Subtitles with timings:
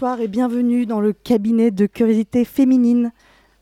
[0.00, 3.10] bonsoir et bienvenue dans le cabinet de curiosité féminine.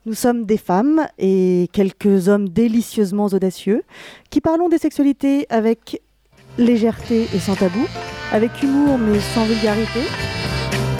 [0.05, 3.84] Nous sommes des femmes et quelques hommes délicieusement audacieux
[4.29, 6.02] qui parlons des sexualités avec
[6.59, 7.87] légèreté et sans tabou,
[8.33, 10.01] avec humour mais sans vulgarité,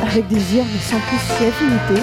[0.01, 2.01] avec désir mais sans plus si affinité.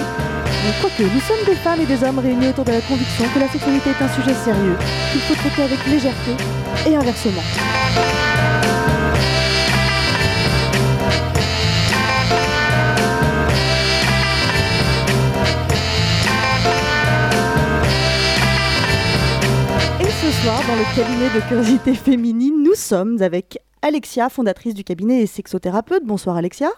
[0.80, 3.48] Quoique, nous sommes des femmes et des hommes réunis autour de la conviction que la
[3.48, 4.76] sexualité est un sujet sérieux,
[5.10, 6.36] qu'il faut traiter avec légèreté
[6.88, 7.42] et inversement.
[20.44, 26.04] Dans le cabinet de curiosité féminine, nous sommes avec Alexia, fondatrice du cabinet et sexothérapeute.
[26.04, 26.68] Bonsoir Alexia.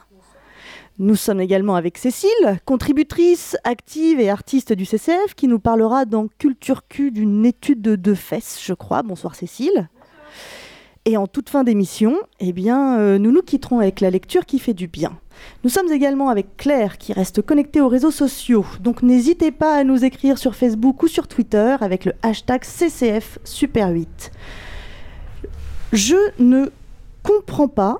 [1.01, 6.29] Nous sommes également avec Cécile, contributrice active et artiste du CCF, qui nous parlera dans
[6.39, 9.03] Culture Q d'une étude de deux fesses, je crois.
[9.03, 9.89] Bonsoir Cécile.
[11.05, 14.61] Et en toute fin d'émission, eh bien, euh, nous nous quitterons avec la lecture qui
[14.61, 15.19] fait du bien.
[15.65, 18.67] Nous sommes également avec Claire qui reste connectée aux réseaux sociaux.
[18.81, 23.39] Donc n'hésitez pas à nous écrire sur Facebook ou sur Twitter avec le hashtag CCF
[23.45, 24.31] Super 8.
[25.93, 26.71] Je ne
[27.23, 27.99] comprends pas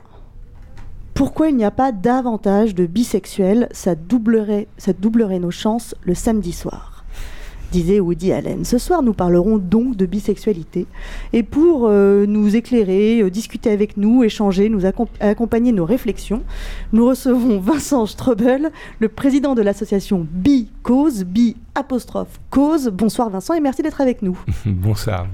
[1.15, 3.69] pourquoi il n'y a pas davantage de bisexuels.
[3.73, 6.96] Ça doublerait, ça doublerait nos chances le samedi soir
[7.73, 8.65] disait Woody Allen.
[8.65, 10.87] Ce soir, nous parlerons donc de bisexualité.
[11.33, 14.83] Et pour euh, nous éclairer, euh, discuter avec nous, échanger, nous
[15.21, 16.43] accompagner nos réflexions,
[16.93, 22.89] nous recevons Vincent Strobel, le président de l'association Bi Cause, Bi apostrophe Cause.
[22.89, 24.39] Bonsoir Vincent et merci d'être avec nous.
[24.67, 25.27] Bonsoir.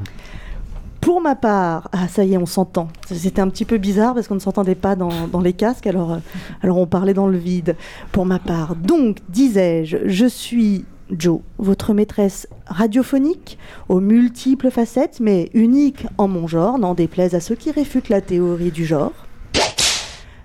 [1.03, 2.87] Pour ma part, ah ça y est, on s'entend.
[3.07, 6.13] C'était un petit peu bizarre parce qu'on ne s'entendait pas dans, dans, les casques, alors,
[6.13, 6.19] euh,
[6.63, 7.75] alors on parlait dans le vide.
[8.13, 13.59] Pour ma part, donc, disais-je, je suis Joe, votre maîtresse radiophonique,
[13.89, 18.21] aux multiples facettes, mais unique en mon genre, n'en déplaise à ceux qui réfutent la
[18.21, 19.13] théorie du genre.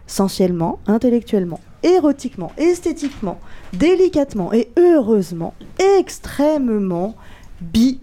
[0.07, 3.40] Sensuellement, intellectuellement, érotiquement, esthétiquement,
[3.73, 5.53] délicatement et heureusement,
[5.97, 7.16] extrêmement
[7.62, 8.00] bi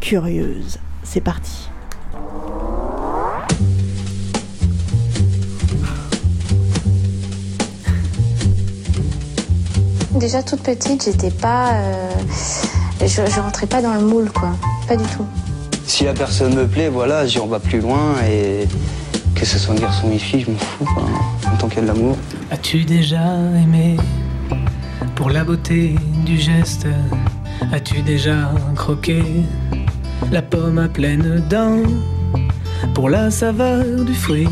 [0.00, 0.78] curieuse.
[1.02, 1.68] C'est parti.
[10.18, 11.74] Déjà toute petite, j'étais pas.
[11.74, 12.10] Euh,
[13.00, 14.50] je, je, rentrais pas dans le moule, quoi.
[14.88, 15.26] Pas du tout.
[15.84, 18.66] Si la personne me plaît, voilà, j'y va plus loin et
[19.34, 21.04] que ce soit un garçon ou une fille, je m'en fous, quoi,
[21.52, 22.16] en tant qu'il y a de l'amour.
[22.50, 23.98] As-tu déjà aimé
[25.16, 26.86] pour la beauté du geste
[27.72, 29.22] As-tu déjà croqué
[30.32, 31.82] la pomme à pleines dents?
[32.94, 34.48] Pour la saveur du fruit,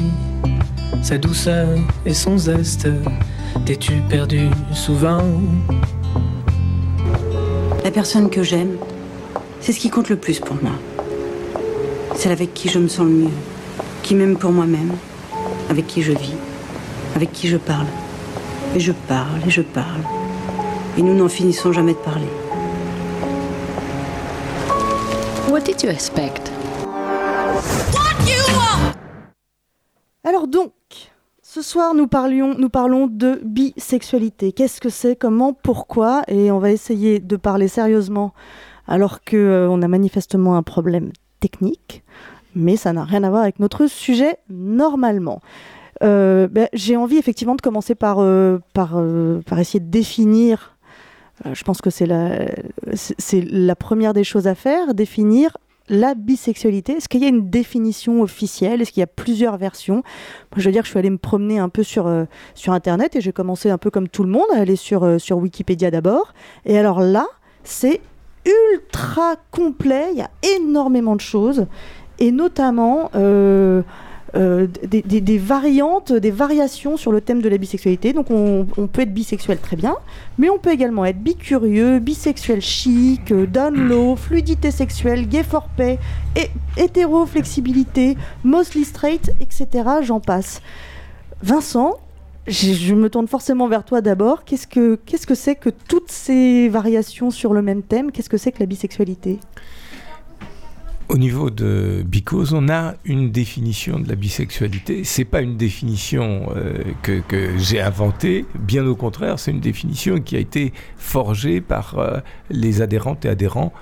[1.02, 1.68] sa douceur
[2.04, 2.88] et son zeste
[3.62, 5.22] T'es-tu perdu souvent?
[7.82, 8.76] La personne que j'aime,
[9.60, 10.72] c'est ce qui compte le plus pour moi.
[12.14, 13.30] Celle avec qui je me sens le mieux,
[14.02, 14.92] qui m'aime pour moi-même,
[15.70, 16.36] avec qui je vis,
[17.16, 17.86] avec qui je parle.
[18.74, 20.02] Et je parle et je parle.
[20.98, 22.28] Et nous n'en finissons jamais de parler.
[25.48, 26.50] What did you expect?
[30.26, 30.72] Alors donc,
[31.54, 34.50] ce soir, nous, parlions, nous parlons de bisexualité.
[34.50, 36.24] Qu'est-ce que c'est, comment, pourquoi?
[36.26, 38.34] Et on va essayer de parler sérieusement
[38.88, 42.02] alors qu'on euh, a manifestement un problème technique,
[42.56, 45.42] mais ça n'a rien à voir avec notre sujet normalement.
[46.02, 48.98] Euh, ben, j'ai envie effectivement de commencer par, euh, par,
[49.56, 50.76] essayer de définir,
[51.52, 52.46] je pense que c'est la,
[53.32, 55.56] la première des choses à faire, définir
[55.88, 58.80] la bisexualité Est-ce qu'il y a une définition officielle?
[58.80, 59.96] Est-ce qu'il y a plusieurs versions?
[59.96, 62.24] Moi, Je veux dire, je suis allée me promener un peu sur, euh,
[62.54, 65.18] sur Internet et j'ai commencé un peu comme tout le monde à aller sur, euh,
[65.18, 66.32] sur Wikipédia d'abord.
[66.64, 67.26] Et alors là,
[67.64, 68.00] c'est
[68.74, 71.66] ultra complet, il y a énormément de choses.
[72.18, 73.82] Et notamment, euh,
[74.36, 78.12] euh, des, variantes, des variations sur le thème de la bisexualité.
[78.12, 79.96] Donc on, peut être bisexuel très bien,
[80.38, 85.68] mais on peut également être bicurieux, bisexuel chic, euh, down low, fluidité sexuelle, gay for
[85.76, 85.98] pay,
[86.34, 89.68] et hétéro flexibilité, mostly straight, etc.
[90.02, 90.60] J'en passe.
[91.42, 91.98] Vincent,
[92.48, 94.44] je, me tourne forcément vers toi d'abord.
[94.44, 98.10] Qu'est-ce que qu'est-ce que c'est que toutes ces variations sur le même thème?
[98.10, 99.38] Qu'est-ce que c'est que la bisexualité?
[101.08, 105.04] Au niveau de Because, on a une définition de la bisexualité.
[105.04, 110.36] C'est pas une définition euh, que, j'ai inventée, bien au contraire, c'est une définition qui
[110.36, 112.20] a été forgée par euh,
[112.50, 113.72] les adhérentes et adhérents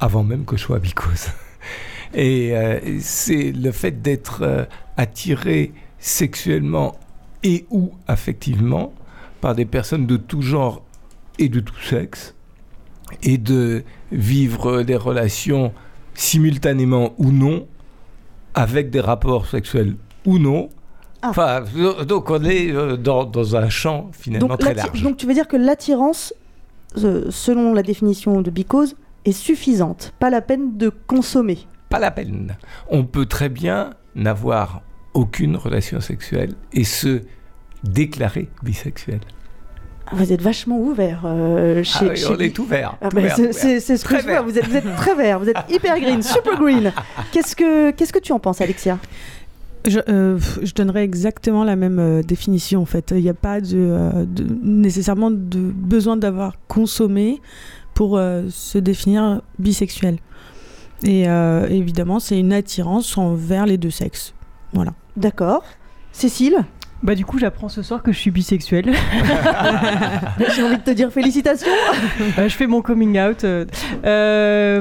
[0.00, 0.80] avant même que je sois.
[2.14, 6.96] Et euh, c'est le fait d'être attiré sexuellement
[7.42, 8.92] et ou affectivement
[9.40, 10.82] par des personnes de tout genre
[11.38, 12.34] et de tout sexe,
[13.22, 15.72] et de vivre des relations
[16.14, 17.66] simultanément ou non,
[18.54, 19.96] avec des rapports sexuels
[20.26, 20.70] ou non,
[21.22, 21.30] Ah.
[21.30, 21.64] Enfin,
[22.06, 25.02] donc on est euh, dans, dans un champ finalement très large.
[25.02, 26.34] Donc tu veux dire que l'attirance,
[27.02, 28.94] euh, selon la définition de Bicose,
[29.24, 31.58] est suffisante, pas la peine de consommer.
[31.88, 32.56] Pas la peine.
[32.88, 34.82] On peut très bien n'avoir
[35.14, 37.22] aucune relation sexuelle et se
[37.84, 39.20] déclarer bisexuel.
[40.12, 42.96] Vous êtes vachement ouvert euh, chez, ah oui, on est ouvert.
[43.00, 43.08] Ah,
[43.52, 44.42] c'est ce que je vois.
[44.42, 45.38] Vous êtes, vous êtes, très vert.
[45.38, 46.92] Vous êtes hyper green, super green.
[47.32, 48.98] Qu'est-ce que qu'est-ce que tu en penses, Alexia?
[49.86, 53.12] Je, euh, je, donnerais exactement la même euh, définition en fait.
[53.14, 57.40] Il n'y a pas de, de, nécessairement de besoin d'avoir consommé
[57.94, 58.18] pour
[58.48, 60.18] se définir bisexuel.
[61.04, 61.26] Et
[61.70, 64.34] évidemment, c'est une attirance envers les deux sexes.
[64.72, 64.94] Voilà.
[65.16, 65.62] D'accord.
[66.10, 66.64] Cécile?
[67.02, 68.86] Bah du coup j'apprends ce soir que je suis bisexuelle.
[70.54, 71.70] J'ai envie de te dire félicitations.
[72.36, 73.44] Bah, je fais mon coming out.
[73.44, 73.66] Euh,
[74.04, 74.80] euh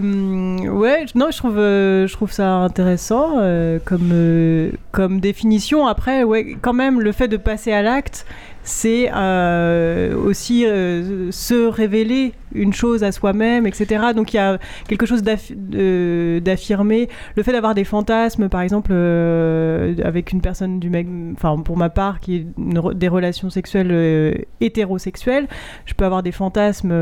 [0.69, 5.86] ouais, non, je trouve, euh, je trouve ça intéressant euh, comme, comme définition.
[5.86, 8.25] Après, ouais, quand même, le fait de passer à l'acte,
[8.63, 14.06] c'est euh, aussi euh, se révéler une chose à soi-même, etc.
[14.15, 14.57] Donc il y a
[14.88, 17.10] quelque chose d'affirmé.
[17.36, 21.77] Le fait d'avoir des fantasmes, par exemple, euh, avec une personne du même, enfin pour
[21.77, 25.48] ma part, qui est des relations sexuelles hétérosexuelles,
[25.86, 26.94] je peux avoir des fantasmes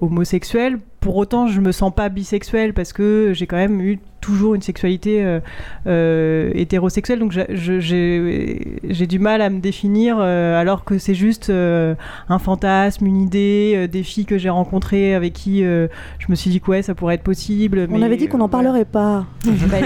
[0.00, 4.54] homosexuels pour autant, je me sens pas bisexuelle parce que j'ai quand même eu toujours
[4.54, 5.40] une sexualité euh,
[5.86, 7.18] euh, hétérosexuelle.
[7.18, 13.20] Donc j'ai du mal à me définir euh, alors que c'est juste un fantasme, une
[13.20, 16.94] idée, des filles que j'ai rencontrées avec qui je me suis dit que ouais, ça
[16.94, 17.88] pourrait être possible.
[17.90, 19.26] On avait dit qu'on n'en parlerait pas.
[19.44, 19.78] bah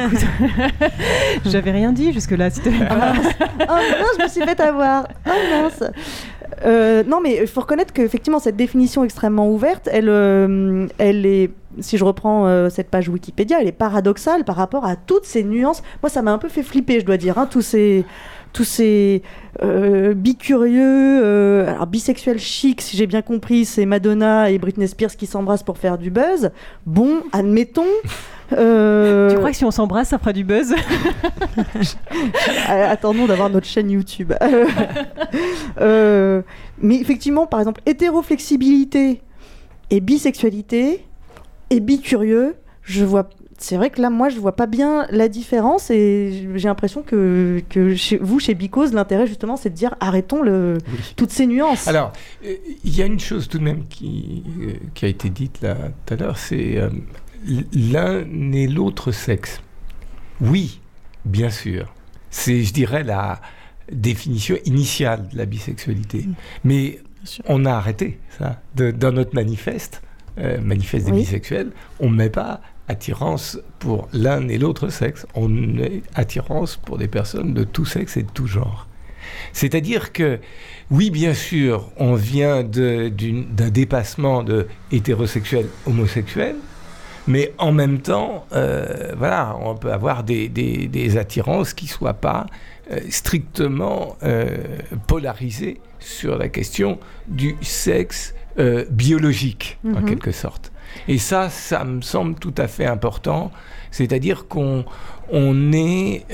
[1.46, 2.48] j'avais rien dit jusque-là.
[2.90, 3.12] Ah,
[3.60, 5.08] oh non, je me suis fait avoir.
[5.26, 5.84] Oh mince.
[6.64, 11.50] Euh, non, mais il faut reconnaître qu'effectivement, cette définition extrêmement ouverte, elle, euh, est,
[11.80, 15.44] si je reprends euh, cette page Wikipédia, elle est paradoxale par rapport à toutes ces
[15.44, 15.82] nuances.
[16.02, 18.04] Moi, ça m'a un peu fait flipper, je dois dire, hein, tous ces
[18.54, 19.22] tous ces
[20.14, 25.62] bicurieux, alors bisexuels chics, si j'ai bien compris, c'est Madonna et Britney Spears qui s'embrassent
[25.62, 26.50] pour faire du buzz.
[26.86, 27.84] Bon, admettons.
[28.52, 30.74] Euh, tu crois que si on s'embrasse, ça fera du buzz?
[32.70, 34.32] Euh, Attendons d'avoir notre chaîne YouTube.
[35.80, 36.42] Euh,
[36.78, 39.22] mais effectivement, par exemple, hétéroflexibilité
[39.90, 41.04] et bisexualité
[41.70, 43.28] et bicurieux, je vois.
[43.58, 47.62] C'est vrai que là, moi, je vois pas bien la différence et j'ai l'impression que,
[47.68, 50.78] que chez vous, chez Bicose, l'intérêt justement, c'est de dire arrêtons le,
[51.16, 51.86] toutes ces nuances.
[51.88, 52.12] Alors,
[52.42, 54.42] il y a une chose tout de même qui,
[54.94, 56.78] qui a été dite là tout à l'heure, c'est
[57.72, 59.60] l'un n'est l'autre sexe.
[60.40, 60.80] Oui,
[61.24, 61.92] bien sûr.
[62.30, 63.40] C'est, je dirais, la
[63.92, 66.18] définition initiale de la bisexualité.
[66.18, 66.34] Mm.
[66.64, 67.00] Mais
[67.46, 68.60] on a arrêté ça.
[68.74, 70.02] dans notre manifeste,
[70.38, 71.70] euh, manifeste des bisexuels,
[72.00, 77.08] on ne met pas attirance pour l'un et l'autre sexe, on met attirance pour des
[77.08, 78.86] personnes de tout sexe et de tout genre.
[79.52, 80.38] C'est-à-dire que,
[80.90, 86.56] oui, bien sûr, on vient d'un dépassement de hétérosexuel homosexuel,
[87.26, 92.14] mais en même temps, euh, voilà, on peut avoir des, des, attirances qui ne soient
[92.14, 92.46] pas
[92.90, 94.56] euh, strictement euh,
[95.06, 98.34] polarisées sur la question du sexe
[98.90, 100.04] biologique, en mhm.
[100.04, 100.70] quelque sorte.
[101.08, 103.50] Et ça, ça me semble tout à fait important.
[103.90, 104.84] C'est-à-dire qu'on
[105.30, 106.24] on est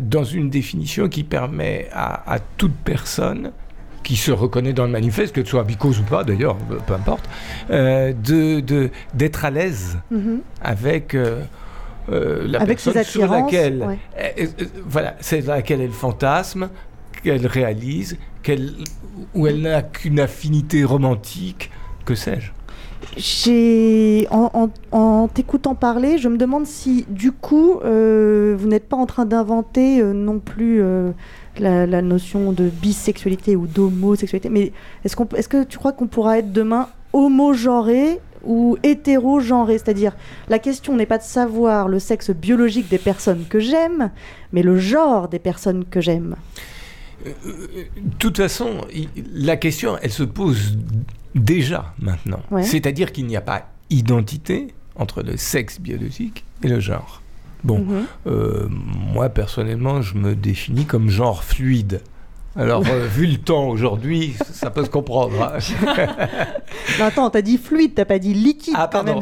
[0.00, 3.52] dans une définition qui permet à, à toute personne
[4.02, 7.28] qui se reconnaît dans le manifeste, que ce soit Bicose ou pas d'ailleurs, peu importe,
[7.70, 10.40] euh, de, d'être à l'aise mhm.
[10.62, 11.42] avec euh,
[12.10, 13.98] euh, la personne sur laquelle,
[14.86, 16.70] voilà, c'est laquelle elle fantasme,
[17.22, 18.72] qu'elle réalise, qu'elle,
[19.34, 21.70] où elle n'a qu'une affinité romantique,
[22.04, 22.52] que sais-je.
[24.30, 29.24] En, en, t'écoutant parler, je me demande si, du coup, vous n'êtes pas en train
[29.24, 30.82] d'inventer non plus
[31.58, 34.48] la, notion de bisexualité ou d'homosexualité.
[34.48, 34.72] Mais
[35.04, 39.78] est-ce, qu'on, est-ce que tu crois qu'on pourra être demain homogenré ou hétérogenré?
[39.78, 40.16] C'est-à-dire,
[40.48, 44.10] la question n'est pas de savoir le sexe biologique des personnes que j'aime,
[44.52, 46.36] mais le genre des personnes que j'aime.
[47.26, 47.32] Euh,
[47.96, 48.86] de toute façon,
[49.34, 50.78] la question, elle se pose
[51.34, 52.42] déjà maintenant.
[52.62, 57.22] C'est-à-dire qu'il n'y a pas identité entre le sexe biologique et le genre.
[57.62, 58.06] Bon, mhm.
[58.26, 62.00] euh, moi personnellement, je me définis comme genre fluide.
[62.60, 65.32] Alors, euh, vu le temps aujourd'hui, ça peut se comprendre.
[65.42, 65.58] Hein.
[66.98, 68.74] non, attends, t'as dit fluide, t'as pas dit liquide.
[68.76, 69.18] Ah, pardon,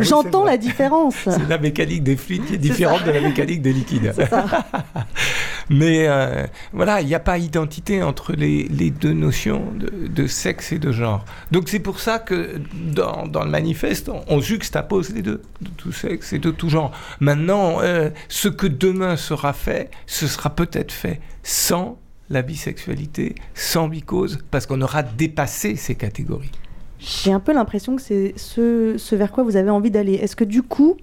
[0.00, 1.14] J'entends la différence.
[1.24, 4.12] C'est la mécanique des fluides qui est différente de la mécanique des liquides.
[4.12, 4.44] Ça.
[5.70, 10.26] Mais euh, voilà, il n'y a pas identité entre les, les deux notions de, de,
[10.26, 11.24] sexe et de genre.
[11.52, 15.70] Donc c'est pour ça que dans, dans le manifeste, on, on, juxtapose les deux, de
[15.76, 16.90] tout sexe et de tout genre.
[17.20, 21.98] Maintenant, euh, ce que demain sera fait, ce sera peut-être fait sans
[22.30, 26.50] la bisexualité sans bicose parce qu'on aura dépassé ces catégories.
[26.98, 30.14] J'ai un peu l'impression que c'est ce, ce vers quoi vous avez envie d'aller.
[30.14, 30.96] Est-ce que du coup,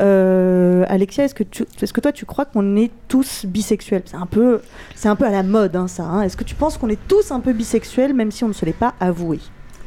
[0.00, 4.02] euh, Alexia, est-ce que, tu, est-ce que toi tu crois qu'on est tous bisexuels?
[4.04, 4.60] C'est un peu,
[4.94, 6.04] c'est un peu à la mode, hein, ça.
[6.04, 6.22] hein.
[6.22, 8.64] Est-ce que tu penses qu'on est tous un peu bisexuels, même si on ne se
[8.66, 9.40] l'est pas avoué?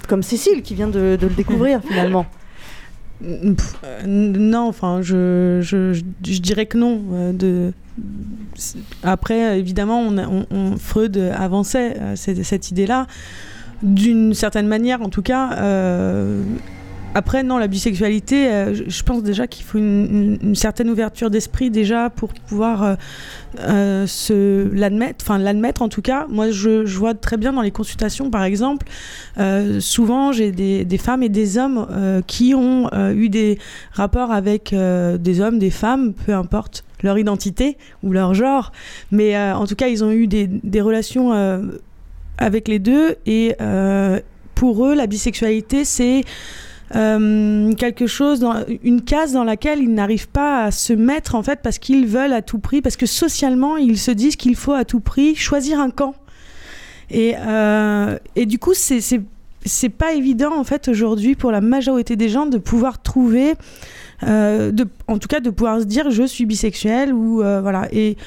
[0.07, 2.25] Comme Cécile qui vient de, de le découvrir finalement.
[3.21, 7.01] Pff, euh, non, enfin, je, je, je, je dirais que non.
[7.13, 7.71] euh, de...
[9.03, 10.11] Après, évidemment,
[10.77, 13.07] Freud avançait euh, cette, cette idée-là,
[13.81, 15.57] d'une certaine manière, en tout cas.
[17.13, 22.09] Après, non, la bisexualité, euh, je, pense déjà qu'il faut une, certaine ouverture d'esprit déjà
[22.09, 22.95] pour pouvoir euh,
[23.59, 26.25] euh, se l'admettre, enfin l'admettre en tout cas.
[26.29, 28.87] Moi, je, vois très bien dans les consultations, par exemple,
[29.79, 33.57] souvent j'ai des, femmes et des hommes qui ont eu des
[33.91, 38.71] rapports avec des hommes, des femmes, peu importe leur identité ou leur genre,
[39.11, 41.33] mais en tout cas, ils ont eu des, relations
[42.37, 43.55] avec les deux et
[44.53, 46.23] pour eux, la bisexualité, c'est
[46.95, 48.45] euh, quelque chose,
[48.83, 52.33] une case dans laquelle ils n'arrivent pas à se mettre en fait parce qu'ils veulent
[52.33, 55.79] à tout prix, parce que socialement ils se disent qu'il faut à tout prix choisir
[55.79, 56.15] un camp.
[57.09, 58.99] Et, euh, et du coup, c'est
[59.63, 63.53] c'est pas évident en fait aujourd'hui pour la majorité des gens de pouvoir trouver,
[64.23, 67.87] euh, de, en tout cas de pouvoir se dire je suis bisexuel ou voilà.
[67.91, 68.17] Et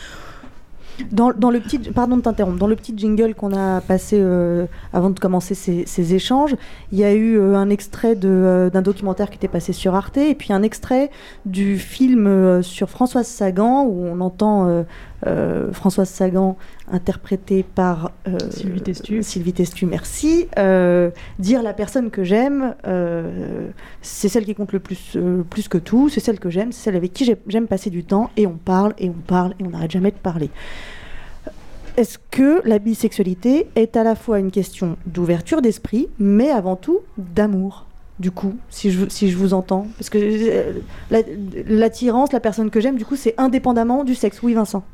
[1.10, 5.10] Dans, le petit, pardon de t'interrompre, dans le petit jingle qu'on a passé euh, avant
[5.10, 6.54] de commencer ces, échanges,
[6.92, 10.16] il y a eu euh, un extrait euh, d'un documentaire qui était passé sur Arte
[10.18, 11.10] et puis un extrait
[11.46, 14.84] du film sur Françoise Sagan où on entend
[15.26, 16.56] euh, Françoise Sagan
[16.90, 19.22] interprétée par euh, Sylvie Testu.
[19.22, 20.46] Sylvie Testu, merci.
[20.58, 22.74] euh, dire la personne que j'aime,
[24.02, 25.16] c'est celle qui compte le plus,
[25.50, 28.04] plus que tout, c'est celle que j'aime, c'est celle avec qui j'ai- j'aime passer du
[28.04, 30.50] temps et on parle et on parle et on n'arrête jamais de parler.
[31.96, 37.00] Est-ce que la bisexualité est à la fois une question d'ouverture d'esprit, mais avant tout
[37.18, 37.86] d'amour?
[38.20, 40.72] Du coup, si je, si je vous entends Parce que euh,
[41.10, 41.22] la-
[41.66, 44.40] l'attirance, la personne que j'aime, du coup, c'est indépendamment du sexe.
[44.42, 44.84] Oui, Vincent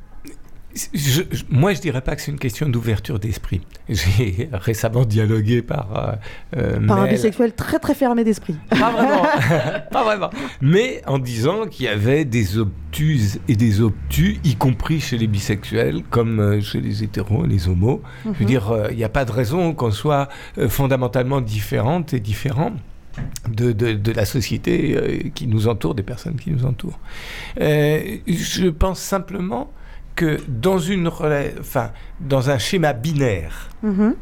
[0.95, 3.61] Je- moi, je dirais pas que c'est une question d'ouverture d'esprit.
[3.89, 6.13] J'ai récemment dialogué par euh,
[6.57, 8.55] euh, Par un bisexuel très très fermé d'esprit.
[8.71, 9.23] Pas vraiment,
[9.91, 10.31] pas vraiment.
[10.61, 15.27] Mais en disant qu'il y avait des obtuses et des obtus, y compris chez les
[15.27, 18.01] bisexuels, comme euh, chez les hétéros, les homos.
[18.25, 18.47] Je veux Mhm.
[18.47, 20.29] dire, euh, il n'y a pas de raison qu'on soit
[20.69, 22.73] fondamentalement différente et différent.
[23.51, 26.99] De, de- de la société qui nous entoure, des personnes qui nous entourent.
[27.61, 29.71] Euh, je pense simplement
[30.17, 31.91] que dans, une rela- enfin,
[32.21, 34.15] dans un schéma binaire, Mhm.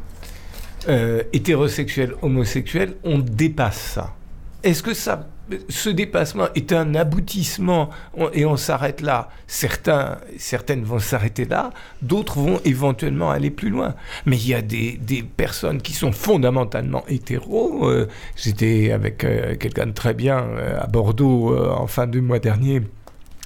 [0.87, 4.15] euh, hétérosexuel, homosexuel, on dépasse ça.
[4.63, 5.27] Est-ce que ça,
[5.69, 9.29] ce dépassement est un aboutissement on- et on s'arrête là?
[9.47, 13.95] Certains, Certaines vont s'arrêter là, d'autres vont éventuellement aller plus loin.
[14.25, 17.89] Mais il y a des, des personnes qui sont fondamentalement hétéros.
[17.89, 20.45] Euh, J'étais avec euh, quelqu'un de très bien
[20.79, 22.81] à Bordeaux en fin de mois dernier.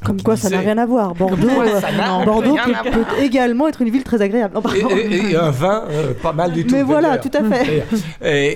[0.05, 1.13] Comme quoi, ça n'a rien à voir.
[1.15, 2.55] Bordeaux, euh, Bordeaux
[2.91, 4.53] peut, également être une ville très agréable.
[4.55, 6.75] Non, et, et- et un vin euh, pas mal du tout.
[6.75, 7.83] Mais voilà, tout à fait.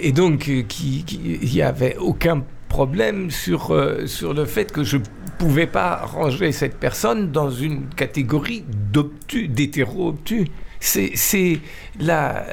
[0.05, 1.05] Et, donc, euh, qui-
[1.41, 4.97] il n'y avait aucun problème sur, euh, sur le fait que je
[5.37, 10.47] pouvais pas ranger cette personne dans une catégorie d'obtus, d'hétéro-obtus.
[10.79, 11.59] C'est c'est
[11.99, 12.45] la,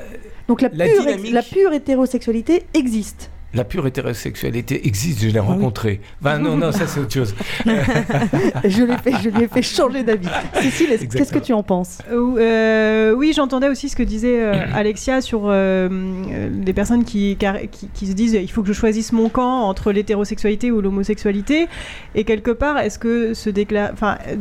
[0.48, 1.32] Donc la la pure, dynamique.
[1.32, 3.30] la pure hétérosexualité existe.
[3.54, 6.00] La pure hétérosexualité existe, je l'ai rencontrée.
[6.22, 7.34] Enfin, non, non, ça c'est autre chose.
[7.66, 10.28] je, l'ai fait, je lui ai fait changer d'avis.
[10.60, 11.98] Cécile, est-ce- qu'est-ce que tu en penses?
[12.10, 15.88] Euh, euh, oui, j'entendais aussi ce que disait euh, Alexia sur euh,
[16.32, 19.28] euh, des personnes qui, car- qui, qui se disent il faut que je choisisse mon
[19.28, 21.68] camp entre l'hétérosexualité ou l'homosexualité.
[22.14, 24.36] Et quelque part, est-ce que se décla- enfin, euh,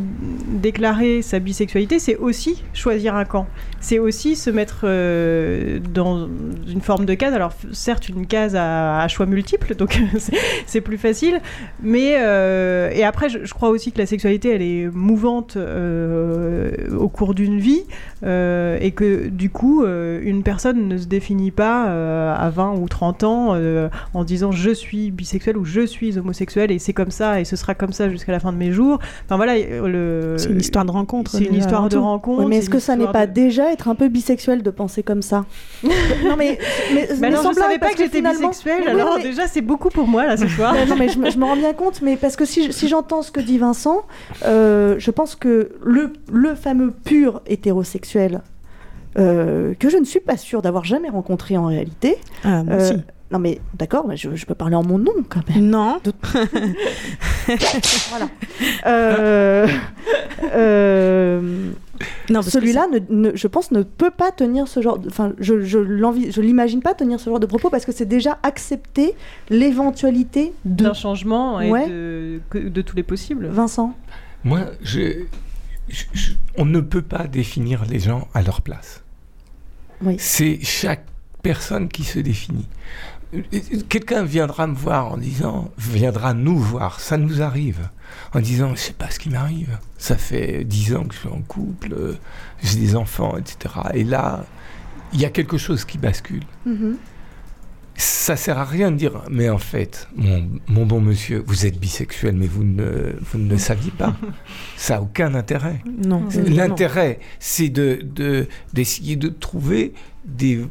[0.48, 3.48] déclarer sa bisexualité, c'est aussi choisir un camp?
[3.80, 6.28] C'est aussi se mettre euh, dans
[6.68, 7.34] une forme de case.
[7.34, 10.00] Alors, certes, une case à, à choix multiples, donc
[10.68, 11.40] c'est- plus facile.
[11.82, 16.72] Mais euh, et après, je, je crois aussi que la sexualité, elle est mouvante euh,
[16.98, 17.84] au cours d'une vie
[18.26, 22.76] euh, et que du coup, euh, une personne ne se définit pas euh, à 20
[22.80, 26.94] ou 30 ans euh, en disant je suis bisexuel ou je suis homosexuel et c'est
[26.94, 29.00] comme ça et ce sera comme ça jusqu'à la fin de mes jours.
[29.26, 30.36] Enfin voilà, le.
[30.38, 31.32] c'est une histoire de rencontre.
[31.32, 32.42] C'est une histoire de rencontre.
[32.44, 35.04] Oui, mais est-ce que ça n'est pas de- déjà être un peu bisexuel de penser
[35.04, 35.46] comme ça?
[36.24, 36.58] Non mais,
[36.94, 39.24] mais, Bah mais non, sans je savais pas parce que j'étais finalement- bisexuelle, alors mais-
[39.24, 40.74] déjà c'est beaucoup pour moi là ce soir.
[40.88, 42.88] Non, mais je, me- je me rends bien compte, mais parce que si, je- si
[42.88, 44.02] j'entends ce que dit Vincent,
[44.46, 48.42] euh, je pense que le, le fameux pur hétérosexuel,
[49.18, 52.18] euh, que je ne suis pas sûre d'avoir jamais rencontré en réalité.
[52.44, 53.02] Ah, moi euh, aussi.
[53.32, 55.66] non mais d'accord, mais je, je peux parler en mon nom quand même.
[55.70, 56.00] Non.
[58.10, 58.28] voilà.
[58.88, 59.68] Euh,
[60.54, 61.70] euh,
[62.42, 65.00] celui-là, ne, ne- je pense, ne peut pas tenir ce genre.
[65.00, 65.80] de- Enfin, je, je
[66.32, 69.16] je l'imagine pas tenir ce genre de propos parce que c'est déjà accepté
[69.50, 70.84] l'éventualité de.
[70.84, 71.88] D'un changement et Ouais.
[71.88, 73.48] de, de tous les possibles.
[73.48, 73.96] Vincent.
[74.44, 75.24] Moi, je,
[75.90, 79.02] je- je- on ne peut pas définir les gens à leur place.
[80.02, 80.16] Oui.
[80.20, 81.06] C'est chaque
[81.42, 82.68] personne qui se définit.
[83.90, 87.90] Quelqu'un viendra me voir en disant, viendra nous voir, ça nous arrive,
[88.34, 89.78] en disant, je sais pas ce qui m'arrive.
[89.98, 92.14] Ça fait dix ans que je suis en couple, euh,
[92.62, 93.76] j'ai des enfants, etc.
[93.94, 94.46] Et là,
[95.14, 96.44] il y a quelque chose qui bascule.
[96.66, 96.98] Mhm.
[97.96, 101.80] Ça sert à rien de dire, mais en fait, mon, mon bon monsieur, vous êtes
[101.80, 104.16] bisexuel, mais vous ne, vous ne le saviez pas.
[104.78, 105.80] Ça n'a aucun intérêt.
[106.04, 106.28] Non.
[106.48, 109.94] L'intérêt, c'est de, de- d'essayer de trouver
[110.26, 110.66] des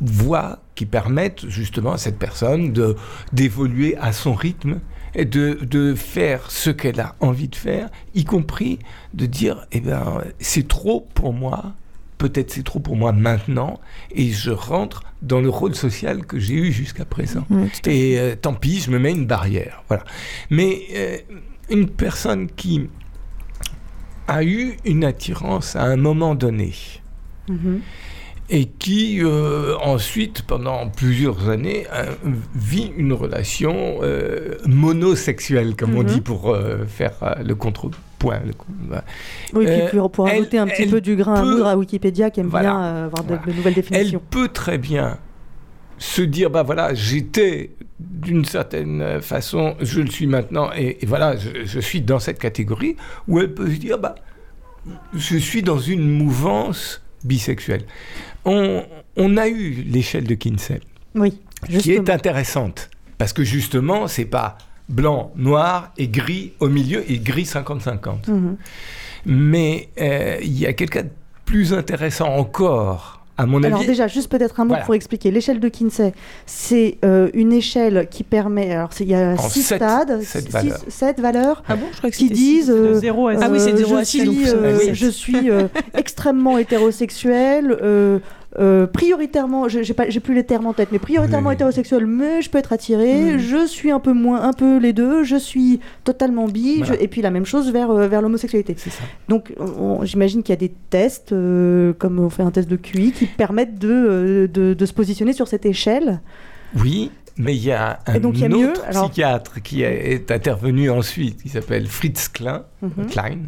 [0.00, 2.96] voies qui permettent justement à cette personne de,
[3.34, 4.80] d'évoluer à son rythme
[5.14, 8.78] et de, de faire ce qu'elle a envie de faire, y compris
[9.12, 11.74] de dire, eh ben, c'est trop pour moi,
[12.16, 13.78] peut-être c'est trop pour moi maintenant,
[14.10, 17.46] et je rentre dans le rôle social que j'ai eu jusqu'à présent.
[17.84, 19.82] Et euh, tant pis, je me mets une barrière.
[19.88, 20.04] Voilà.
[20.48, 21.18] Mais euh,
[21.68, 22.88] une personne qui
[24.28, 26.72] a eu une attirance à un moment donné
[27.50, 27.80] Mhm.
[28.50, 31.86] Et qui euh, ensuite, pendant plusieurs années,
[32.54, 36.06] vit une relation euh, monosexuelle, comme on Mhm.
[36.06, 37.12] dit pour euh, faire
[37.44, 38.40] le contrepoint.
[38.44, 38.52] le
[38.86, 39.04] voilà.
[39.54, 42.30] Oui, puis pour, pour elle- un petit elle peu du grain à moudre à Wikipédia
[42.30, 42.70] qui aime Voilà.
[42.70, 43.42] bien avoir de, Voilà.
[43.46, 44.22] de nouvelles Elle définitions.
[44.30, 45.16] peut très bien
[45.98, 51.36] se dire, bah voilà, j'étais d'une certaine façon, je le suis maintenant, et, et voilà,
[51.36, 52.96] je, je suis dans cette catégorie,
[53.28, 54.14] ou elle peut se dire, bah,
[55.14, 57.82] je suis dans une mouvance bisexuelle.
[58.44, 58.84] On,
[59.16, 60.80] on a eu l'échelle de Kinsey,
[61.14, 64.56] Oui, qui est intéressante, parce que justement, c'est pas
[64.88, 68.30] blanc, noir et gris au milieu, et gris 50-50.
[68.30, 68.56] Mhm.
[69.26, 71.10] Mais euh, il y a quelqu'un de
[71.44, 74.84] plus intéressant encore, à mon Alors déjà, juste peut-être un mot Voilà.
[74.84, 75.30] pour expliquer.
[75.30, 76.12] L'échelle de Kinsey,
[76.46, 78.72] c'est euh, une échelle qui permet...
[78.72, 80.78] Alors, c'est- il y a En six sept- stades, sept six- valeurs.
[80.88, 82.66] sept valeurs Ah bon, je crois que qui disent...
[82.66, 82.70] six.
[82.70, 84.46] euh, De zéro à Ah oui, c'est de Euh, zéro à je six, suis, donc
[84.46, 84.90] ça- euh, oui.
[84.92, 87.78] je suis euh, extrêmement hétérosexuel,
[88.58, 91.54] euh, prioritairement, j'ai pas- j'ai plus les termes en tête, mais prioritairement Oui.
[91.54, 93.38] hétérosexuel, mais je peux être attiré, Mm.
[93.38, 96.94] je suis un peu moins, un peu les deux, je suis totalement bi, Voilà.
[96.94, 98.74] je- et puis la même chose vers, euh, vers l'homosexualité.
[99.28, 102.76] Donc on- j'imagine qu'il y a des tests, euh, comme on fait un test de
[102.76, 106.20] QI, qui permettent de, de, de se positionner sur cette échelle.
[106.76, 109.62] Oui, mais il y a un Et donc, il y a autre mieux, alors- psychiatre
[109.62, 113.06] qui est intervenu ensuite, qui s'appelle Fritz Klein, Mhm.
[113.08, 113.38] Klein.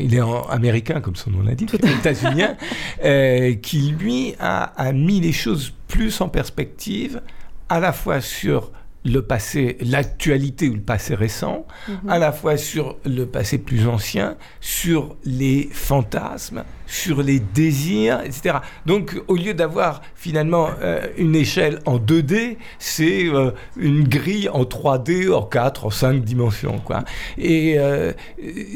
[0.00, 2.56] Il est américain, comme son nom l'indique, états-unien,
[3.04, 7.20] euh, qui lui a, a mis les choses plus en perspective,
[7.68, 8.70] à la fois sur
[9.08, 11.66] le passé, l'actualité ou le passé récent,
[12.08, 18.58] à la fois sur le passé plus ancien, sur les fantasmes, sur les désirs, etc.
[18.86, 24.64] Donc, au lieu d'avoir finalement euh, une échelle en 2D, c'est euh, une grille en
[24.64, 26.78] 3D, en 4, en 5 dimensions.
[26.78, 27.04] Quoi.
[27.36, 28.12] Et euh,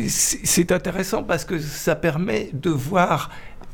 [0.09, 3.31] c'est intéressant parce que ça permet de voir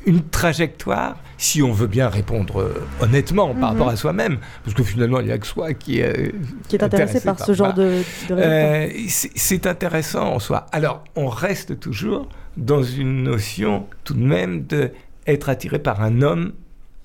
[0.07, 3.65] une trajectoire, si on veut bien répondre euh, honnêtement par Mhm.
[3.65, 6.33] rapport à soi-même, parce que finalement, il n'y a que soi qui est,
[6.69, 7.91] Qui est intéressé par ce genre voilà.
[7.91, 8.03] de.
[8.33, 10.67] Euh, c'est intéressant en soi.
[10.73, 14.91] Alors, on reste toujours dans une notion tout de même de
[15.27, 16.53] être attiré par un homme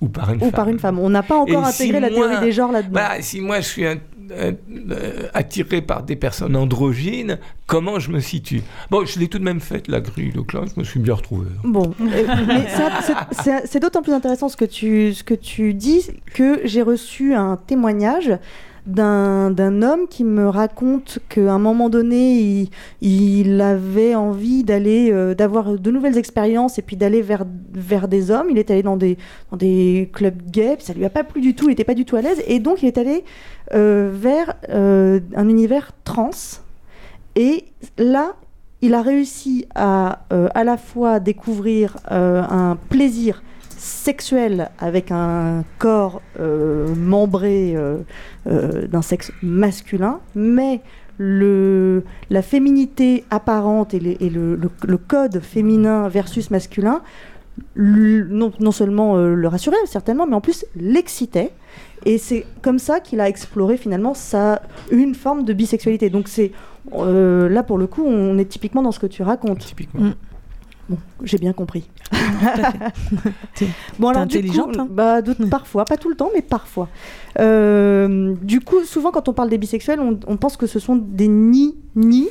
[0.00, 0.50] ou par une Ou femme.
[0.52, 0.98] par une femme.
[0.98, 2.90] On n'a pas encore Et si intégré la moi- théorie des genres là-dedans.
[3.00, 3.98] Voilà, si moi je suis un-
[4.30, 8.62] euh, attiré par des personnes androgynes, comment je me situe?
[8.90, 11.14] Bon, je l'ai tout de même faite, la grille de classe, je me suis bien
[11.14, 11.46] retrouvé.
[11.64, 12.66] Bon, euh, mais
[13.66, 17.56] c'est- d'autant plus intéressant ce que tu, ce que tu dis que j'ai reçu un
[17.56, 18.32] témoignage
[18.86, 22.68] d'un homme qui me raconte qu'à un moment donné,
[23.00, 28.30] il, avait envie d'aller, euh, d'avoir de nouvelles expériences et puis d'aller vers, vers des
[28.30, 28.48] hommes.
[28.50, 29.16] Il est allé dans des,
[29.50, 31.94] dans des clubs gays, puis ça lui a pas plu du tout, il n'était pas
[31.94, 33.24] du tout à l'aise, et donc il est allé
[33.72, 36.30] vers euh, un univers trans.
[37.36, 37.64] Et
[37.98, 38.34] là,
[38.80, 43.42] il a réussi à euh, à la fois découvrir euh, un plaisir
[43.84, 47.98] sexuel avec un corps euh, membré euh,
[48.46, 50.80] euh, d'un sexe masculin, mais
[51.18, 54.58] le, la féminité apparente et, le,
[55.08, 57.02] code féminin versus masculin,
[57.76, 61.52] non, non seulement euh, le rassurait certainement, mais en plus l'excitait.
[62.04, 66.10] Et c'est comme ça qu'il a exploré finalement sa, une forme de bisexualité.
[66.10, 66.52] Donc c'est
[66.94, 69.60] euh, là pour le coup, on est typiquement dans ce que tu racontes.
[69.60, 70.00] Typiquement.
[70.02, 70.14] Mm.
[70.90, 71.88] Bon, j'ai bien compris.
[73.98, 74.88] Bon alors du intelligente, coup, hein.
[74.90, 76.88] bah, de- parfois, pas tout le temps, mais parfois.
[77.40, 80.96] Euh, du coup, souvent quand on parle des bisexuels, on, on pense que ce sont
[80.96, 82.28] des ni ni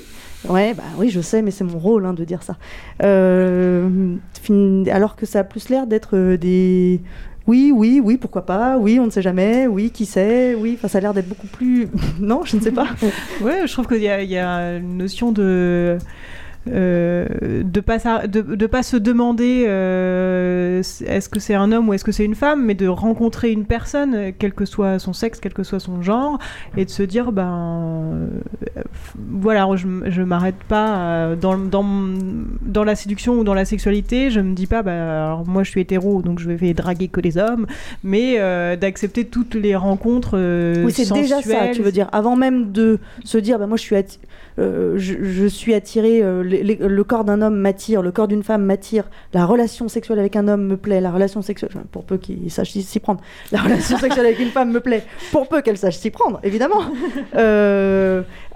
[0.49, 2.57] Ouais, bah oui, je sais, mais c'est mon rôle hein, de dire ça.
[3.01, 6.99] Euh, fin- alors que ça a plus l'air d'être des.
[7.45, 10.97] Oui, oui, oui, pourquoi pas, oui, on ne sait jamais, oui, qui sait, oui, ça
[10.97, 11.89] a l'air d'être beaucoup plus.
[12.19, 12.87] non, je ne sais pas.
[13.41, 15.97] Ouais, je trouve qu'il y, a- une notion de.
[16.71, 17.27] euh,
[17.85, 22.23] pas de, pas se demander euh, est-ce que c'est un homme ou est-ce que c'est
[22.23, 25.81] une femme mais de rencontrer une personne quel que soit son sexe quel que soit
[25.81, 26.39] son genre
[26.77, 28.29] et de se dire ben
[29.17, 31.83] voilà je, je m'arrête pas euh, dans, dans,
[32.61, 35.69] dans la séduction ou dans la sexualité je me dis pas bah, alors moi je
[35.69, 37.65] suis hétéro donc je vais draguer que les hommes
[38.03, 42.09] mais euh, d'accepter toutes les rencontres euh, Oui, c'est déjà ça, tu veux dire.
[42.11, 44.19] Avant même de se dire, bah, moi je suis, atti-
[44.59, 48.43] euh, je, je suis attiré, les- les- le corps d'un homme m'attire, le corps d'une
[48.43, 52.17] femme m'attire, la relation sexuelle avec un homme me plaît, la relation sexuelle, pour peu
[52.17, 53.21] qu'il sache s'y prendre,
[53.51, 56.81] la relation sexuelle avec une femme me plaît, pour peu qu'elle sache s'y prendre, évidemment.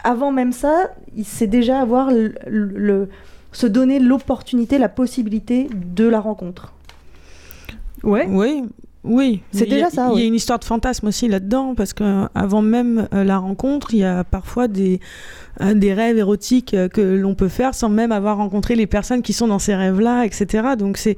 [0.08, 3.10] Euh, avant même ça, il sait déjà avoir le, le-
[3.52, 6.74] se donner l'opportunité, la possibilité de la rencontre.
[8.04, 8.28] Ouais.
[8.30, 8.64] Oui,
[9.04, 9.42] oui.
[9.52, 11.74] C'est Il y a- déjà ça, Il y a une histoire de fantasme aussi là-dedans,
[11.76, 15.00] parce que avant même euh, la rencontre, il y a parfois des,
[15.62, 19.22] euh, des rêves érotiques euh, que l'on peut faire sans même avoir rencontré les personnes
[19.22, 20.76] qui sont dans ces rêves-là, etc.
[20.78, 21.18] Donc c'est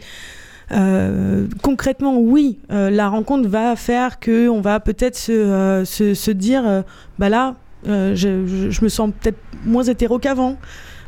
[0.72, 6.14] euh, concrètement, oui, euh, la rencontre va faire que on va peut-être se, euh, se,
[6.14, 6.82] se dire, euh,
[7.18, 7.54] bah là, euh,
[7.86, 10.58] je, je- je me sens peut-être moins hétéro qu'avant,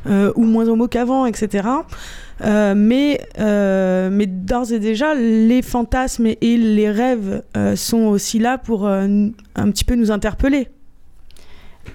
[0.08, 1.68] euh, ou moins homo qu'avant, etc.
[2.44, 8.06] Euh, mais, euh, mais d'ores et déjà, les fantasmes et, et les rêves euh, sont
[8.06, 9.06] aussi là pour euh,
[9.56, 10.70] un petit peu nous interpeller.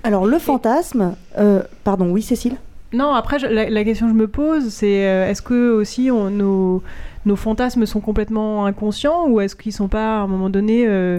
[0.02, 2.56] Alors le fantasme, euh, pardon, oui Cécile?
[2.92, 6.10] Non, après, je- la, la question que je me pose, c'est euh, est-ce que aussi
[6.10, 6.82] on- nos,
[7.24, 11.18] nos fantasmes sont complètement inconscients ou est-ce qu'ils sont pas à un moment donné euh,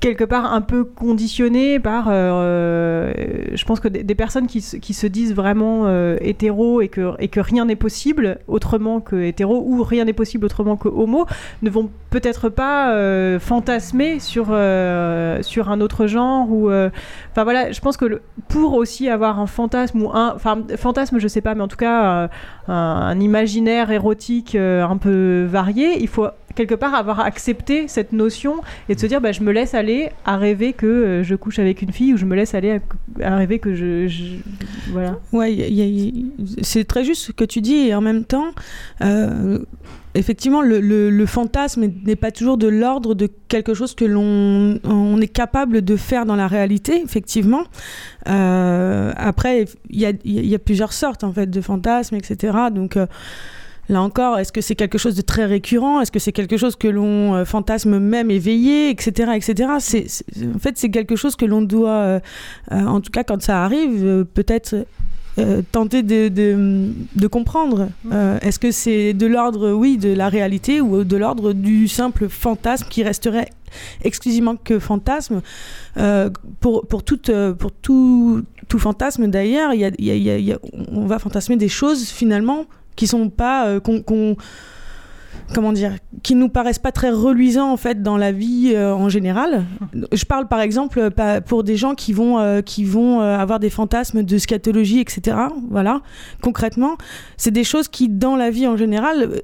[0.00, 3.12] quelque part un peu conditionnés par, euh,
[3.54, 7.28] je pense que des, personnes qui, qui se disent vraiment euh, hétéro et que, et
[7.28, 11.26] que rien n'est possible autrement que hétéro ou rien n'est possible autrement que homo
[11.62, 16.90] ne vont peut-être pas euh, fantasmer sur, euh, sur un autre genre ou euh,
[17.32, 21.28] enfin voilà je pense que pour aussi avoir un fantasme ou un enfin fantasme je
[21.28, 22.28] sais pas mais en tout cas euh,
[22.68, 28.56] un, imaginaire érotique euh, un peu varié il faut quelque part avoir accepté cette notion
[28.88, 31.58] et de se dire bah, je me laisse aller à rêver que euh, je couche
[31.60, 32.80] avec une fille ou je me laisse aller
[33.22, 34.34] à, à rêver que je, je-
[34.90, 35.56] voilà Ouais,
[36.62, 38.48] c'est très juste ce que tu dis, et en même temps,
[39.02, 39.58] euh,
[40.14, 44.78] effectivement, le, le- le fantasme n'est pas toujours de l'ordre de quelque chose que l'on
[44.84, 47.64] on est capable de faire dans la réalité, effectivement.
[48.28, 52.56] Euh, après, il y a, il y a plusieurs sortes en fait de fantasmes, etc.
[52.72, 53.06] Donc euh,
[53.88, 56.00] Là encore, est-ce que c'est quelque chose de très récurrent?
[56.00, 59.70] Est-ce que c'est quelque chose que l'on euh, fantasme même éveillé, etc., etc.
[59.70, 62.20] En fait, c'est quelque chose que l'on doit, euh,
[62.72, 64.86] euh, en tout cas quand ça arrive, peut-être
[65.70, 67.90] tenter de, de, comprendre.
[68.40, 72.88] Est-ce que c'est de l'ordre, oui, de la réalité ou de l'ordre du simple fantasme
[72.88, 73.50] qui resterait
[74.02, 75.42] exclusivement que fantasme?
[76.60, 79.72] Pour, pour, toute, pour tout, tout fantasme d'ailleurs,
[80.90, 82.64] on va fantasmer des choses finalement
[82.96, 84.36] qui sont pas euh, qu'on
[85.54, 85.92] comment dire
[86.24, 89.64] qui nous paraissent pas très reluisants en fait dans la vie euh, en général.
[90.12, 94.22] Je parle par exemple euh, pour des gens qui vont qui vont avoir des fantasmes
[94.24, 95.36] de scatologie etc
[95.70, 96.00] voilà
[96.42, 96.96] concrètement.
[97.36, 99.42] C'est des choses qui dans la vie en général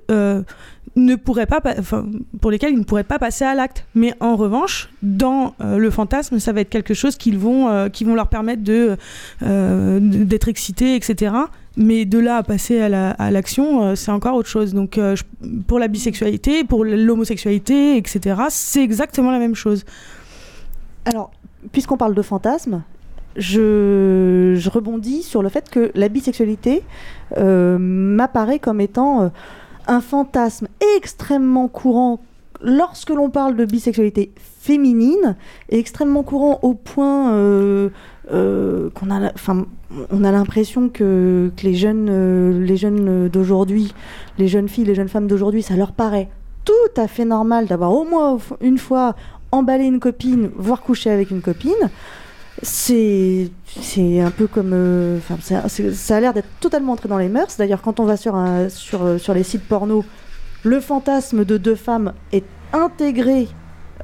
[0.96, 2.04] ne pourraient pas pa- enfin,
[2.40, 3.86] pour lesquelles ils ne pourraient pas passer à l'acte.
[3.94, 8.14] Mais en revanche dans le fantasme ça va être quelque chose qu'ils vont qui vont
[8.16, 8.96] leur permettre de
[9.40, 11.34] d'être excités etc
[11.76, 14.74] mais de là à passer à la- à l'action, euh, c'est encore autre chose.
[14.74, 15.16] Donc, euh,
[15.66, 19.85] pour la bisexualité, pour l'homosexualité, etc., c'est exactement la même chose.
[21.04, 21.30] Alors,
[21.72, 22.82] puisqu'on parle de fantasme,
[23.37, 26.82] je, rebondis sur le fait que la bisexualité
[27.38, 29.30] euh, m'apparaît comme étant
[29.87, 32.20] un fantasme extrêmement courant
[32.61, 35.37] lorsque l'on parle de bisexualité féminine
[35.70, 37.30] et extrêmement courant au point
[38.28, 39.32] qu'on a,
[40.11, 43.92] on a l'impression que, les jeunes, euh, les jeunes d'aujourd'hui,
[44.38, 46.28] les jeunes filles, les jeunes femmes d'aujourd'hui, ça leur paraît
[46.64, 49.14] tout à fait normal d'avoir au moins une fois
[49.50, 51.90] emballé une copine, voire coucher avec une copine.
[52.62, 53.50] C'est
[54.20, 57.57] un peu comme euh, ça a l'air d'être totalement entré dans les mœurs.
[57.59, 58.68] D'ailleurs, quand on va sur euh,
[59.35, 60.05] les sites porno,
[60.62, 63.48] le fantasme de deux femmes est intégré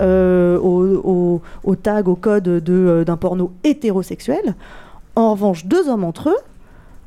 [0.00, 4.54] euh, au, au- tag, au code de, euh, d'un porno hétérosexuel.
[5.18, 6.38] En revanche, deux hommes entre eux,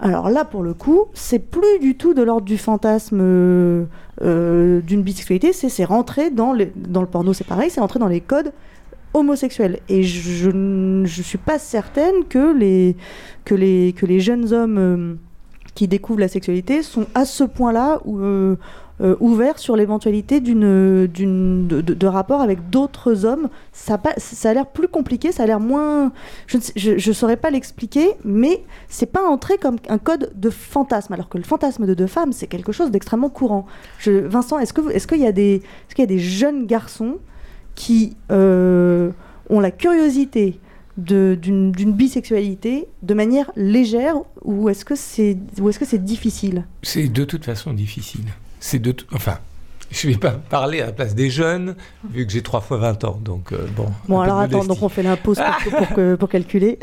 [0.01, 3.85] alors là, pour le coup, c'est plus du tout de l'ordre du fantasme euh,
[4.21, 8.51] euh, d'une bisexualité, c'est, rentré dans, le porno, c'est pareil, c'est rentré dans les codes
[9.13, 9.79] homosexuel.
[9.87, 15.13] Et je ne suis pas certaine que les, jeunes hommes euh,
[15.73, 18.57] qui découvrent la sexualité sont à ce point-là euh,
[19.01, 23.49] euh, ouverts sur l'éventualité d'une, de, de, rapport avec d'autres hommes.
[23.71, 23.99] Ça,
[24.43, 26.11] a l'air plus compliqué, ça a l'air moins...
[26.47, 31.29] Je ne saurais pas l'expliquer, mais c'est pas entré comme un code de fantasme, alors
[31.29, 33.65] que le fantasme de deux femmes, c'est quelque chose d'extrêmement courant.
[34.05, 35.61] Vincent, est-ce, que, est-ce, qu'il y a des,
[36.19, 37.17] jeunes garçons
[37.73, 39.09] qui euh,
[39.49, 40.59] ont la curiosité
[40.97, 46.67] d'une bisexualité de manière légère ou est-ce que c'est difficile?
[46.83, 48.25] C'est de toute façon difficile.
[48.61, 49.39] C'est de enfin
[49.91, 51.75] je ne vais pas parler à la place des jeunes,
[52.09, 53.19] vu que j'ai trois fois 20 ans.
[53.21, 53.91] Donc, euh, bon.
[54.07, 56.79] Bon, alors attends, donc on fait pause pour, pour, pour calculer.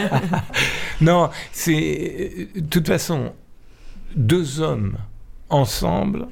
[1.00, 2.48] non, c'est.
[2.54, 3.32] De toute façon,
[4.16, 4.98] deux hommes
[5.48, 6.26] ensemble,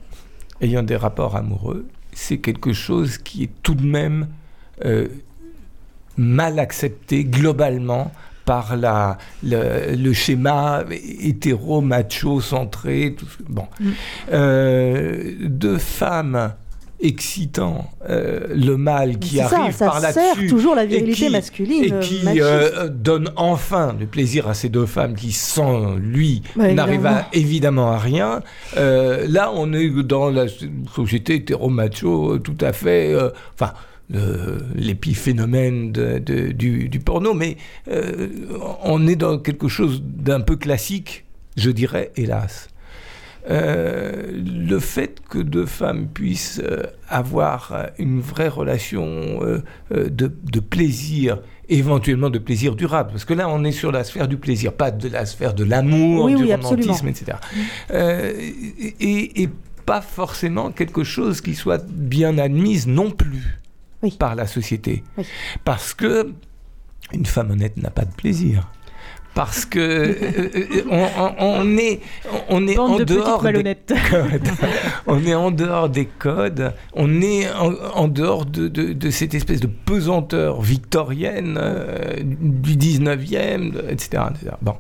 [0.61, 4.29] ayant des rapports amoureux, c'est quelque chose qui est tout de même
[4.85, 5.09] euh,
[6.19, 8.13] mal accepté globalement
[8.45, 13.15] par la, le, schéma hétéro-macho centré.
[13.17, 13.67] Tout, bon.
[13.81, 13.91] Mm.
[14.33, 16.53] Euh, deux femmes
[17.03, 20.47] excitant euh, le mâle qui arrive par là-dessus.
[20.47, 21.85] toujours la virilité masculine.
[21.85, 27.25] Et qui euh, donne enfin le plaisir à ces deux femmes qui, sans lui, n'arrivent
[27.33, 28.43] évidemment à rien.
[28.77, 30.47] Euh, là, on est dans la
[30.95, 33.15] société hétéro-macho tout à fait.
[33.55, 33.73] Enfin
[34.75, 37.57] l'épiphénomène du, du, porno, mais
[38.83, 41.25] on est dans quelque chose d'un peu classique,
[41.57, 42.69] je dirais, hélas.
[43.51, 51.41] Euh, le fait que deux femmes puissent euh, avoir une vraie relation euh, de, plaisir,
[51.69, 54.93] éventuellement de plaisir durable, parce que là on est sur la sphère du plaisir, pas
[54.93, 57.39] de la sphère de l'amour, du romantisme, etc.
[59.01, 59.49] Et,
[59.85, 63.59] pas forcément quelque chose qui soit bien admise non plus
[64.19, 65.05] par la société,
[65.65, 66.33] parce que
[67.13, 68.69] une femme honnête n'a pas de plaisir.
[69.35, 72.01] Parce que euh, euh, on, est
[72.51, 73.77] on est en dehors des
[75.07, 79.69] on est en dehors des codes, on est en, dehors de, de, cette espèce de
[79.69, 84.57] pesanteur victorienne euh, du 19e, etc., etc.
[84.61, 84.75] Bon,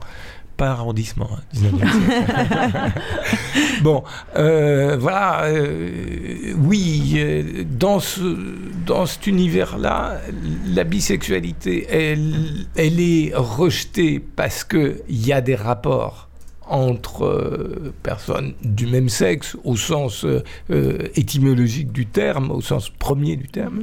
[0.70, 1.28] arrondissement.
[1.56, 2.90] Hein,
[3.82, 4.04] bon,
[4.36, 8.20] euh, voilà, euh, oui, euh, dans, ce,
[8.86, 10.20] dans cet univers-là,
[10.66, 16.28] la bisexualité, elle, elle est rejetée parce qu'il y a des rapports
[16.68, 22.88] entre euh, personnes du même sexe au sens euh, euh, étymologique du terme, au sens
[22.88, 23.82] premier du terme,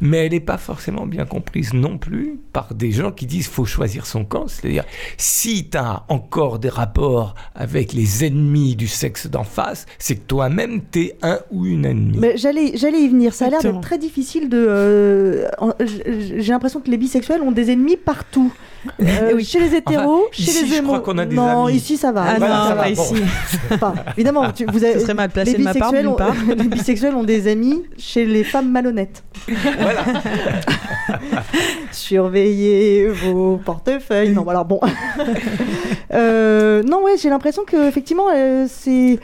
[0.00, 3.64] mais elle n'est pas forcément bien comprise non plus par des gens qui disent faut
[3.64, 4.84] choisir son camp, c'est-à-dire
[5.16, 10.26] si tu as encore des rapports avec les ennemis du sexe d'en face, c'est que
[10.26, 12.18] toi-même tu es un ou une ennemie.
[12.18, 15.46] Mais j'allais j'allais y venir, ça a l'air d'être très difficile de
[15.90, 18.52] j'ai l'impression que les bisexuels ont des ennemis partout.
[19.34, 19.44] Oui.
[19.44, 21.00] Chez les hétéros, chez les émo.
[21.30, 22.24] non, ici ça va.
[22.26, 23.14] Ah non, ça va ici.
[24.16, 26.16] évidemment, tu, vous avez, serait mal placé de ma part, ont,
[26.48, 29.22] les bisexuels ont des amis chez les femmes malhonnêtes.
[29.46, 30.04] Voilà.
[31.90, 34.32] Surveillez vos portefeuilles.
[34.32, 34.80] Non, alors bon.
[36.14, 39.18] euh, non, ouais, j'ai l'impression que effectivement, euh, c'est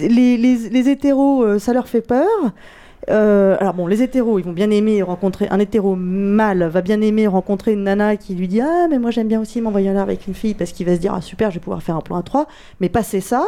[0.00, 2.26] les, les, les, hétéros, euh, ça leur fait peur.
[3.10, 7.00] Euh, alors bon, les hétéros, ils vont bien aimer rencontrer un hétéro mâle va bien
[7.00, 10.02] aimer rencontrer une nana qui lui dit ah mais moi j'aime bien aussi m'envoyer l'air
[10.02, 12.00] avec une fille parce qu'il va se dire ah super je vais pouvoir faire un
[12.00, 12.46] plan à trois.
[12.80, 13.46] Mais passer ça,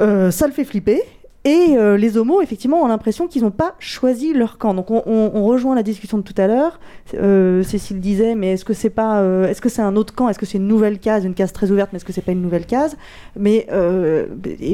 [0.00, 1.02] euh, ça le fait flipper.
[1.46, 4.74] Et euh, les homos, effectivement, ont l'impression qu'ils n'ont pas choisi leur camp.
[4.74, 6.80] Donc on, rejoint la discussion de tout à l'heure.
[7.14, 10.28] Euh, Cécile disait, mais est-ce que c'est pas, euh, est-ce que c'est un autre camp?
[10.28, 12.32] Est-ce que c'est une nouvelle case, une case très ouverte, mais est-ce que c'est pas
[12.32, 12.96] une nouvelle case?
[13.38, 13.68] Mais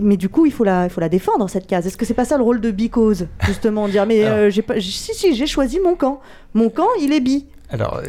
[0.03, 1.87] mais du coup, il faut la, il faut la défendre cette case.
[1.87, 5.15] Est-ce que c'est pas ça le rôle de Bicose justement, dire mais j'ai pas, si
[5.15, 6.21] si, j'ai choisi mon camp.
[6.55, 7.45] Mon camp, il est bi.
[7.73, 8.03] Alors,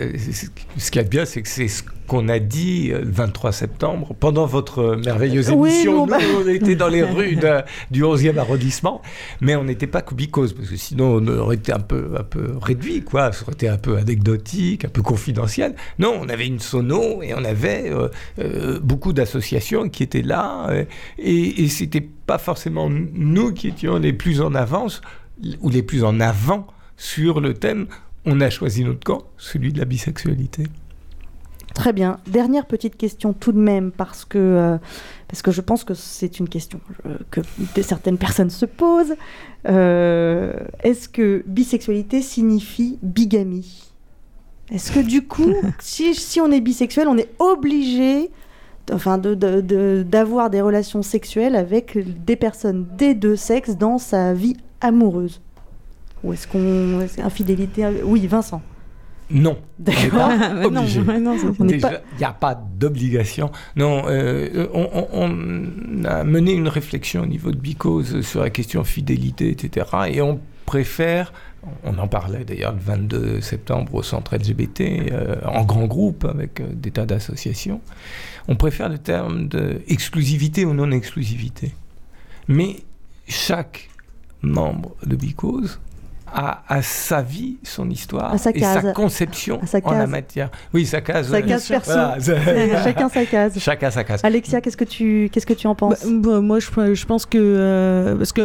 [0.77, 3.53] ce qu'il y a de bien, c'est que c'est ce qu'on a dit le 23
[3.53, 6.05] septembre pendant votre merveilleuse émission.
[6.05, 7.37] Nous, on était dans les rues
[7.89, 9.01] du 11e arrondissement,
[9.39, 12.57] mais on n'était pas cubicose, parce que sinon on aurait été un peu, un peu
[12.61, 13.31] réduit, quoi.
[13.31, 15.75] Ça aurait été un peu anecdotique, un peu confidentiel.
[15.97, 20.67] Non, on avait une sono et on avait euh, euh, beaucoup d'associations qui étaient là,
[20.71, 20.83] euh,
[21.17, 25.01] et, et c'était pas forcément nous qui étions les plus en avance
[25.61, 27.87] ou les plus en avant sur le thème
[28.25, 30.63] on a choisi notre camp, celui de la bisexualité.
[31.73, 32.19] Très bien.
[32.27, 34.77] Dernière petite question tout de même, parce que, euh,
[35.27, 37.41] parce que je pense que c'est une question euh, que
[37.81, 39.15] certaines personnes se posent.
[39.67, 43.91] Euh, est-ce que bisexualité signifie bigamie?
[44.71, 48.29] Est-ce que du coup, si, si, on est bisexuel, on est obligé
[48.91, 54.33] enfin, d'avoir de, de, des relations sexuelles avec des personnes des deux sexes dans sa
[54.33, 55.41] vie amoureuse?
[56.23, 56.99] Ou est-ce qu'on.
[57.23, 58.61] infidélité Oui, Vincent.
[59.31, 59.57] Non.
[59.79, 60.29] D'accord.
[60.41, 61.77] Ah, non, il
[62.19, 63.51] n'y a pas d'obligation.
[63.75, 68.49] Non, euh, on, on- on a mené une réflexion au niveau de Bicose sur la
[68.49, 69.87] question fidélité, etc.
[70.09, 71.33] Et on préfère,
[71.83, 74.81] on en parlait d'ailleurs le 22 septembre au centre LGBT,
[75.11, 77.81] euh, en grand groupe avec euh, des tas d'associations,
[78.47, 81.71] on préfère le terme d'exclusivité ou non-exclusivité.
[82.47, 82.77] Mais
[83.27, 83.89] chaque
[84.41, 85.79] membre de Bicose
[86.33, 90.49] a sa vie, son histoire À sa et sa conception À sa en la matière.
[90.73, 91.27] Oui, sa case.
[91.27, 91.43] Sa ouais.
[91.43, 91.91] case perso.
[91.91, 92.17] Voilà,
[92.83, 93.59] Chacun sa case.
[93.59, 94.21] Chacun sa case.
[94.23, 96.05] Alexia, qu'est-ce que tu, qu'est-ce que tu en penses?
[96.05, 97.37] Bah, bah, moi, je, je pense que.
[97.39, 98.41] euh, parce que.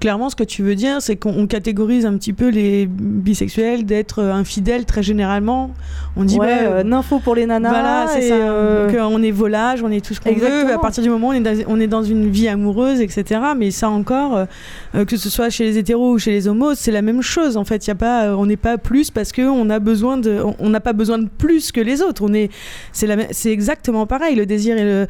[0.00, 3.84] Clairement, ce que tu veux dire, c'est qu'on on catégorise un petit peu les bisexuels
[3.84, 5.70] d'être euh, infidèles très généralement.
[6.16, 7.68] On dit ouais, ouais, euh, nympho pour les nanas.
[7.68, 10.72] Voilà, c'est euh, euh, on est volage, on est tout ce qu'on veut.
[10.72, 13.40] À partir du moment où on est dans, on est dans une vie amoureuse, etc.
[13.54, 14.46] Mais ça encore,
[14.94, 17.58] euh, que ce soit chez les hétéros ou chez les homos, c'est la même chose.
[17.58, 20.40] En fait, y a pas, on n'est pas plus parce que on a besoin de,
[20.58, 22.22] on- n'a pas besoin de plus que les autres.
[22.24, 22.50] On est,
[22.92, 24.36] c'est la, c'est exactement pareil.
[24.36, 25.06] Le désir et le,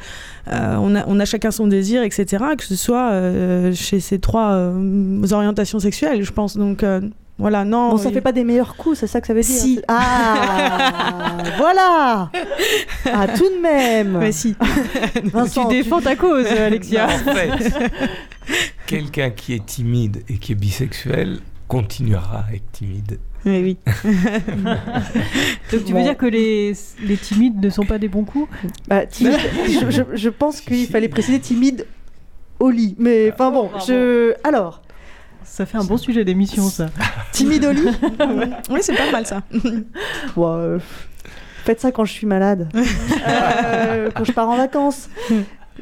[0.51, 2.43] on a, on a chacun son désir, etc.
[2.57, 3.11] Que ce soit
[3.73, 6.57] chez ces trois euh, orientations sexuelles, je pense.
[6.57, 7.01] Donc euh,
[7.39, 7.91] voilà, non.
[7.91, 9.79] Bon, ça il- fait pas des meilleurs coups, c'est ça que ça veut dire Si.
[9.87, 12.31] Ah Voilà
[13.05, 14.55] Ah, tout de même Mais si.
[15.25, 17.05] Vincent, tu défends ta cause, Alexia.
[17.07, 17.73] En fait,
[18.85, 23.19] quelqu'un qui est timide et qui est bisexuel continuera à être timide.
[23.45, 23.77] Mais oui.
[25.71, 26.03] Donc tu veux Bon.
[26.03, 28.49] dire que les, les timides ne sont pas des bons coups?
[28.87, 31.85] Bah, timide, je, je- je pense qu'il fallait préciser timide
[32.59, 32.95] au lit.
[32.97, 34.33] Mais enfin bon, je...
[34.43, 34.81] Alors,
[35.43, 36.87] Ça fait un bon sujet d'émission, ça.
[37.31, 37.87] timide au lit
[38.69, 39.41] oui, c'est pas mal ça.
[40.35, 40.79] Ouais, euh,
[41.63, 42.69] Faites ça quand je suis malade.
[42.75, 45.09] Euh, quand je pars en vacances.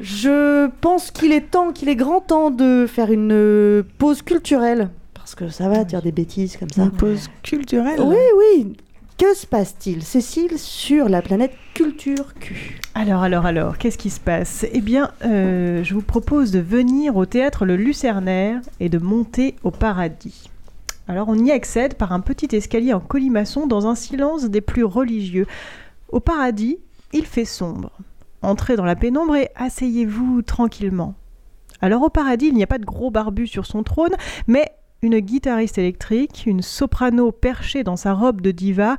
[0.00, 4.90] Je pense qu'il est temps, qu'il est grand temps de faire une euh, pause culturelle.
[5.14, 6.82] Parce que ça va dire des bêtises comme ça.
[6.82, 7.98] Une pause culturelle.
[8.00, 8.76] Oui, oui.
[9.18, 12.78] Que se passe-t-il, Cécile, sur la planète Culture Q?
[12.94, 14.66] Alors, alors, alors, qu'est-ce qui se passe?
[14.70, 19.56] Eh bien, euh, je vous propose de venir au théâtre Le Lucernaire et de monter
[19.62, 20.50] au paradis.
[21.08, 24.84] Alors, on y accède par un petit escalier en colimaçon dans un silence des plus
[24.84, 25.46] religieux.
[26.10, 26.78] Au paradis,
[27.14, 27.92] il fait sombre.
[28.42, 31.14] Entrez dans la pénombre et asseyez-vous tranquillement.
[31.80, 34.14] Alors, au paradis, il n'y a pas de gros barbu sur son trône,
[34.46, 34.72] mais
[35.06, 38.96] une guitariste électrique, une soprano perchée dans sa robe de diva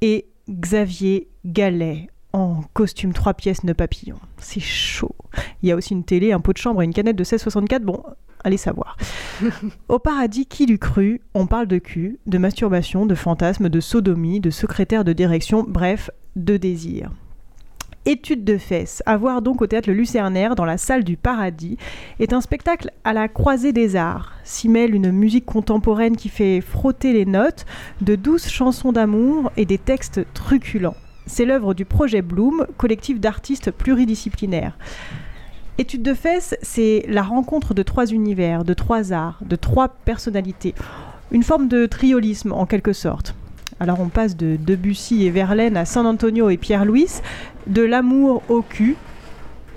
[0.00, 4.16] et Xavier Gallet en costume trois pièces nœud papillon.
[4.38, 5.14] C'est chaud.
[5.62, 7.84] Il y a aussi une télé, un pot de chambre et une canette de 1664.
[7.84, 8.02] Bon,
[8.42, 8.96] allez savoir.
[9.88, 14.40] Au paradis, qui l'eût cru On parle de cul, de masturbation, de fantasme, de sodomie,
[14.40, 17.12] de secrétaire de direction, bref, de désir.
[18.06, 21.78] Étude de fesses, à voir donc au théâtre Lucernaire dans la salle du Paradis,
[22.20, 24.32] est un spectacle à la croisée des arts.
[24.44, 27.64] S'y mêle une musique contemporaine qui fait frotter les notes,
[28.02, 30.96] de douces chansons d'amour et des textes truculents.
[31.24, 34.76] C'est l'œuvre du projet Bloom, collectif d'artistes pluridisciplinaires.
[35.78, 40.74] Étude de fesses, c'est la rencontre de trois univers, de trois arts, de trois personnalités.
[41.32, 43.34] Une forme de triolisme en quelque sorte.
[43.80, 47.20] Alors on passe de Debussy et Verlaine à San Antonio et Pierre-Louis,
[47.66, 48.96] de l'amour au cul,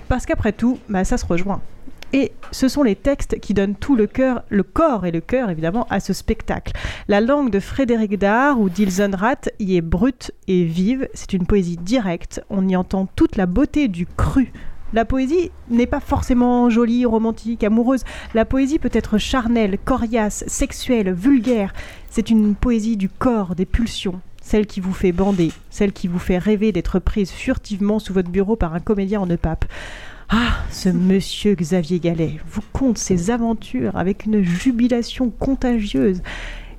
[0.08, 1.60] parce qu'après tout, bah, ça se rejoint.
[2.12, 5.50] Et ce sont les textes qui donnent tout le cœur, le corps et le cœur
[5.50, 6.72] évidemment à ce spectacle.
[7.06, 11.08] La langue de Frédéric Dard ou d'Ilsenrath y est brute et vive.
[11.12, 12.42] C'est une poésie directe.
[12.48, 14.52] On y entend toute la beauté du cru.
[14.94, 18.04] La poésie n'est pas forcément jolie, romantique, amoureuse.
[18.34, 21.74] La poésie peut être charnelle, coriace, sexuelle, vulgaire.
[22.08, 24.20] C'est une poésie du corps, des pulsions.
[24.40, 28.30] Celle qui vous fait bander, celle qui vous fait rêver d'être prise furtivement sous votre
[28.30, 29.66] bureau par un comédien en pape.
[30.30, 36.22] Ah, ce monsieur Xavier Gallet vous conte ses aventures avec une jubilation contagieuse.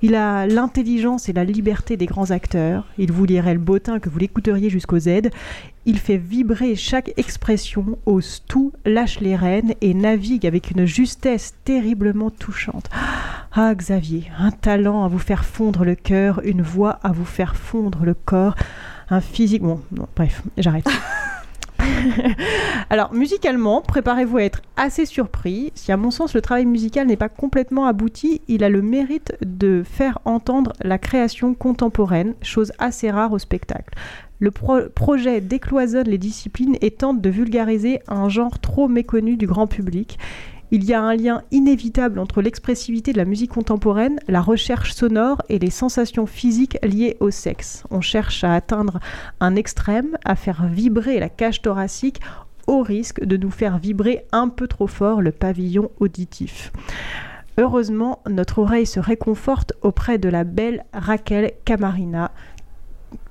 [0.01, 2.85] Il a l'intelligence et la liberté des grands acteurs.
[2.97, 5.29] Il vous lirait le bottin que vous l'écouteriez jusqu'au Z.
[5.85, 11.55] Il fait vibrer chaque expression, ose tout, lâche les rênes et navigue avec une justesse
[11.63, 12.89] terriblement touchante.
[13.51, 17.55] Ah, Xavier, un talent à vous faire fondre le cœur, une voix à vous faire
[17.55, 18.55] fondre le corps,
[19.09, 19.63] un physique.
[19.63, 19.79] Bon,
[20.15, 20.87] bref, j'arrête.
[22.89, 25.71] Alors, musicalement, préparez-vous à être assez surpris.
[25.75, 29.33] Si, à mon sens, le travail musical n'est pas complètement abouti, il a le mérite
[29.41, 33.93] de faire entendre la création contemporaine, chose assez rare au spectacle.
[34.39, 39.47] Le pro- projet décloisonne les disciplines et tente de vulgariser un genre trop méconnu du
[39.47, 40.17] grand public.
[40.71, 45.41] Il y a un lien inévitable entre l'expressivité de la musique contemporaine, la recherche sonore
[45.49, 47.83] et les sensations physiques liées au sexe.
[47.89, 48.99] On cherche à atteindre
[49.39, 52.21] un extrême, à faire vibrer la cage thoracique
[52.67, 56.71] au risque de nous faire vibrer un peu trop fort le pavillon auditif.
[57.57, 62.31] Heureusement, notre oreille se réconforte auprès de la belle Raquel Camarina,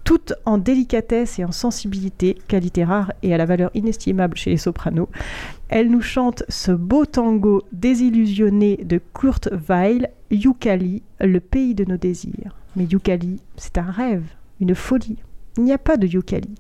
[0.09, 4.57] toute en délicatesse et en sensibilité, qualité rare et à la valeur inestimable chez les
[4.57, 5.11] sopranos.
[5.69, 11.99] Elle nous chante ce beau tango désillusionné de Kurt Weill, Yukali, le pays de nos
[11.99, 12.57] désirs.
[12.75, 14.25] Mais Yukali, c'est un rêve,
[14.63, 15.19] une folie.
[15.59, 16.55] Il n'y a pas de Yukali.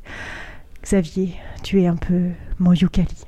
[0.82, 1.32] Xavier,
[1.62, 2.24] tu es un peu
[2.58, 3.24] mon Yukali.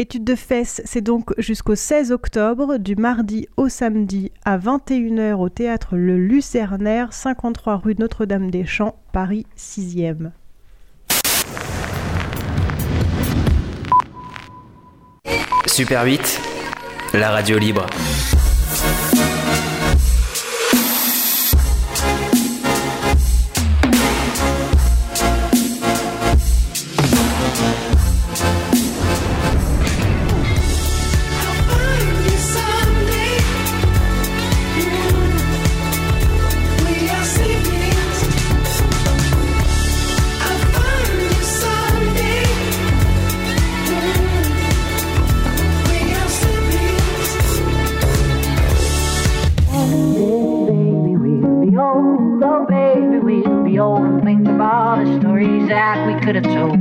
[0.00, 5.48] Étude de fesses, c'est donc jusqu'au 16 octobre, du mardi au samedi à 21h au
[5.48, 10.30] théâtre Le Lucernaire, 53 rue Notre-Dame-des-Champs, Paris 6e.
[15.66, 16.40] Super 8,
[17.14, 17.84] la radio libre.
[52.40, 56.44] Oh, baby, we'll be old and think of all the stories that we could have
[56.44, 56.78] told.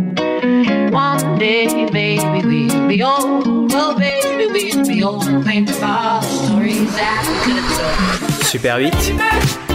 [0.93, 3.71] One day, baby, we'll be old.
[3.73, 8.29] Oh, baby, we'll be old and think of all the stories that we could have
[8.29, 8.43] told.
[8.45, 9.66] Super 8,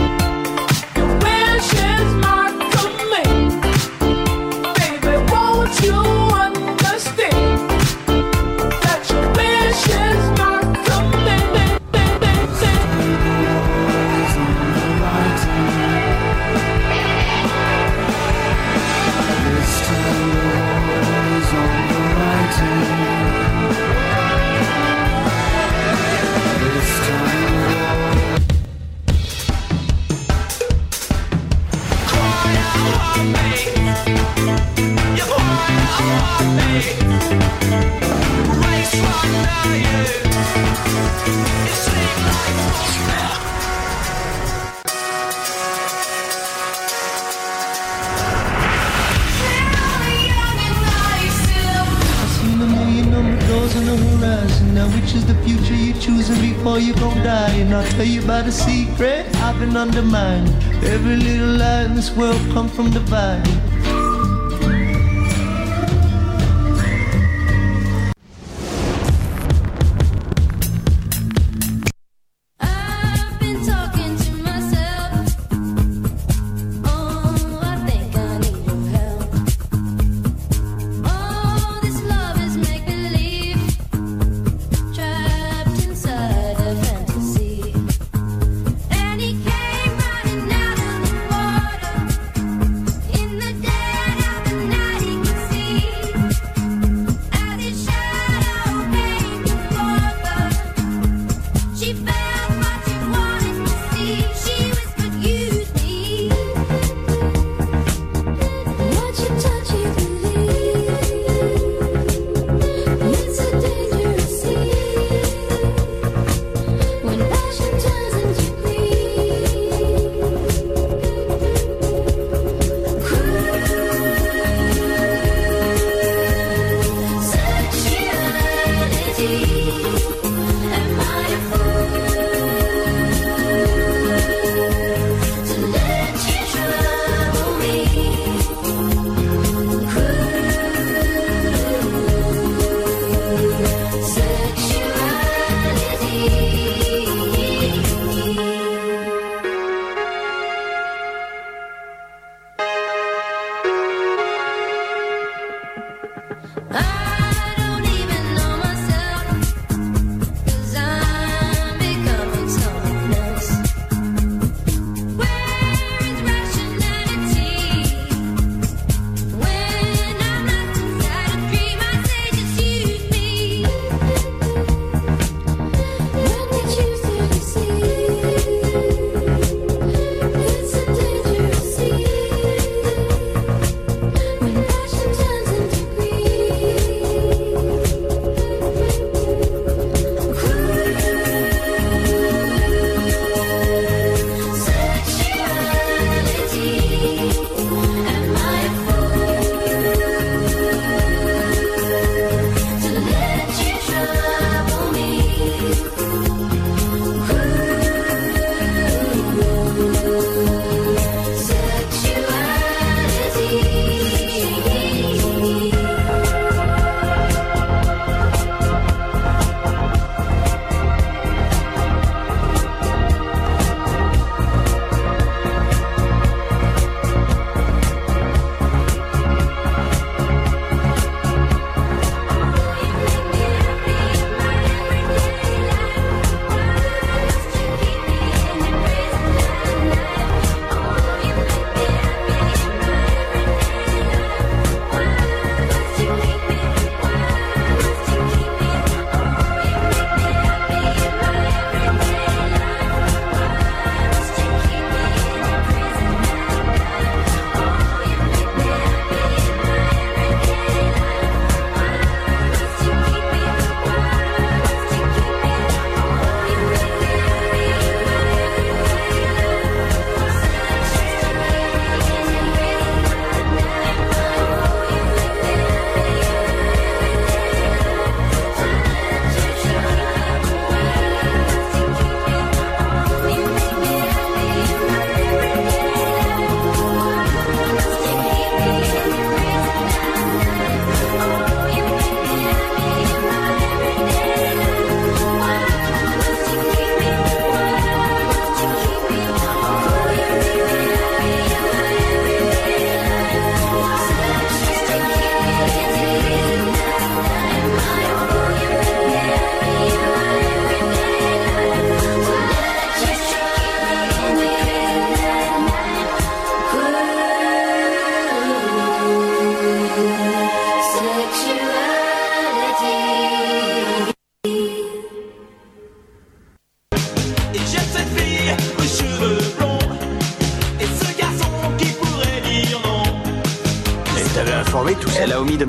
[58.53, 60.49] a secret I've been undermined.
[60.85, 62.83] Every little lie in this world come from.
[62.87, 63.72] In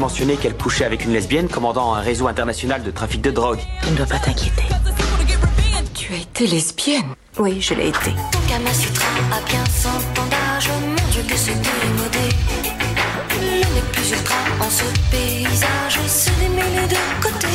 [0.03, 3.59] de mentionner qu'elle couchait avec une lesbienne commandant un réseau international de trafic de drogue.
[3.83, 4.63] Tu ne dois pas t'inquiéter.
[5.93, 8.11] Tu as été lesbienne Oui, je l'ai été.
[8.31, 10.69] Ton Kama Sutra a bien cent ans d'âge.
[10.69, 12.35] Mon Dieu, que c'est démodé.
[13.31, 17.47] Le nez plus ultra en ce paysage se démêler de côté.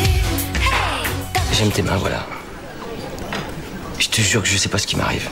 [1.52, 2.24] J'aime tes mains, voilà.
[3.98, 5.28] Je te jure que je sais pas ce qui m'arrive.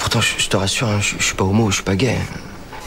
[0.00, 2.18] Pourtant, je, je te rassure, hein, je, je suis pas homo, je suis pas gay.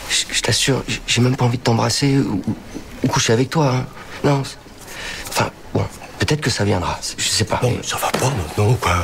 [0.10, 2.55] Je, je t'assure, j'ai même pas envie de t'embrasser ou, ou-
[3.03, 3.74] ou coucher avec toi.
[3.76, 3.86] hein.
[4.24, 4.41] Non.
[5.30, 5.84] Enfin, bon,
[6.20, 6.99] peut-être que ça viendra.
[7.18, 7.60] Je sais pas.
[7.64, 8.95] Non, ça va pas maintenant, quoi?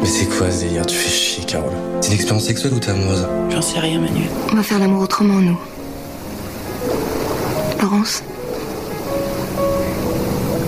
[0.00, 1.72] Mais c'est quoi ce délire Tu fais chier, Carole.
[2.00, 3.26] C'est une expérience sexuelle ou t'es amoureuse?
[3.50, 4.26] J'en sais rien, Manu.
[4.52, 5.58] On va faire l'amour autrement, nous.
[7.82, 8.22] Laurence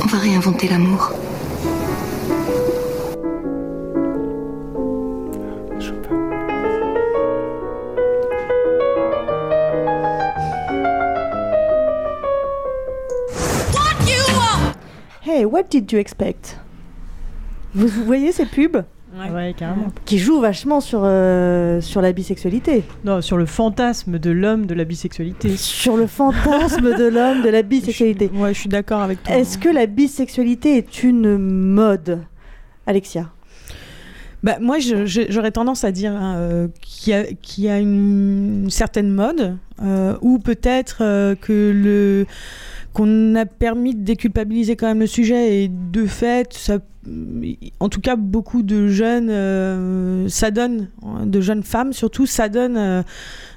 [0.03, 1.12] On va réinventer l'amour.
[15.67, 16.59] What did you expect
[17.75, 18.85] vous, vous voyez ces pubs
[19.33, 19.87] Ouais, carrément.
[20.05, 22.85] qui jouent vachement sur, euh, sur la bisexualité.
[23.05, 25.57] Non, sur le fantasme de l'homme de la bisexualité.
[25.57, 28.31] Sur le fantasme de l'homme de la bisexualité.
[28.35, 29.35] Ouais, je suis d'accord avec toi.
[29.37, 32.21] Est-ce que la bisexualité est une mode
[32.87, 33.31] Alexia?
[34.43, 37.69] Bah, moi, je- je- j'aurais tendance à dire hein, euh, qu'il y, a- qu'il y
[37.71, 42.27] a une, certaine mode, euh, ou peut-être euh, que le
[42.97, 46.79] qu'on a permis de déculpabiliser quand même le sujet et de fait, ça,
[47.79, 50.89] en tout cas, beaucoup de jeunes euh, s'adonnent,
[51.27, 52.79] de jeunes femmes surtout, s'adonnent.
[52.79, 53.03] euh,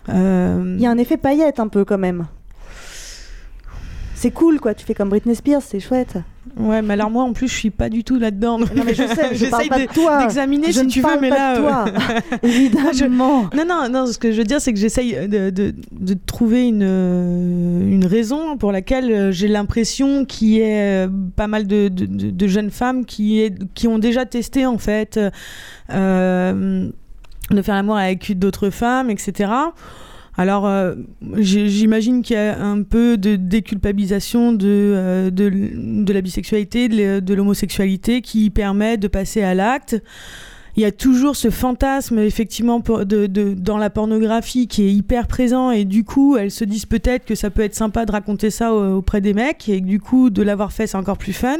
[0.09, 2.27] euh, Il y a un effet paillette un peu quand même.
[4.21, 6.17] C'est cool quoi, tu fais comme Britney Spears, c'est chouette.
[6.57, 8.59] Ouais, mais alors moi en plus je suis pas du tout là-dedans.
[8.59, 10.19] Non mais je sais, je parle pas de toi.
[10.23, 11.55] d'examiner Je si tu veux, mais pas là.
[11.55, 11.85] de toi.
[11.87, 12.91] euh, Évidemment.
[13.53, 16.17] je- Non, non, non, ce que je veux dire c'est que j'essaye de, de, de
[16.25, 21.47] trouver une, euh, une raison pour laquelle euh, j'ai l'impression qu'il y ait euh, pas
[21.47, 25.17] mal de, de, de- de jeunes femmes qui, est, qui ont déjà testé en fait
[25.93, 26.89] euh,
[27.51, 29.49] de faire l'amour avec d'autres femmes, etc.
[30.39, 30.95] Alors, euh,
[31.35, 38.49] j'imagine qu'il y a un peu de déculpabilisation de, euh, la bisexualité, de l'homosexualité qui
[38.49, 40.01] permet de passer à l'acte.
[40.77, 45.27] Il y a toujours ce fantasme, effectivement, de, de- dans la pornographie qui est hyper
[45.27, 48.49] présent et du coup, elles se disent peut-être que ça peut être sympa de raconter
[48.49, 51.33] ça au- auprès des mecs et que du coup, de l'avoir fait, c'est encore plus
[51.33, 51.57] fun.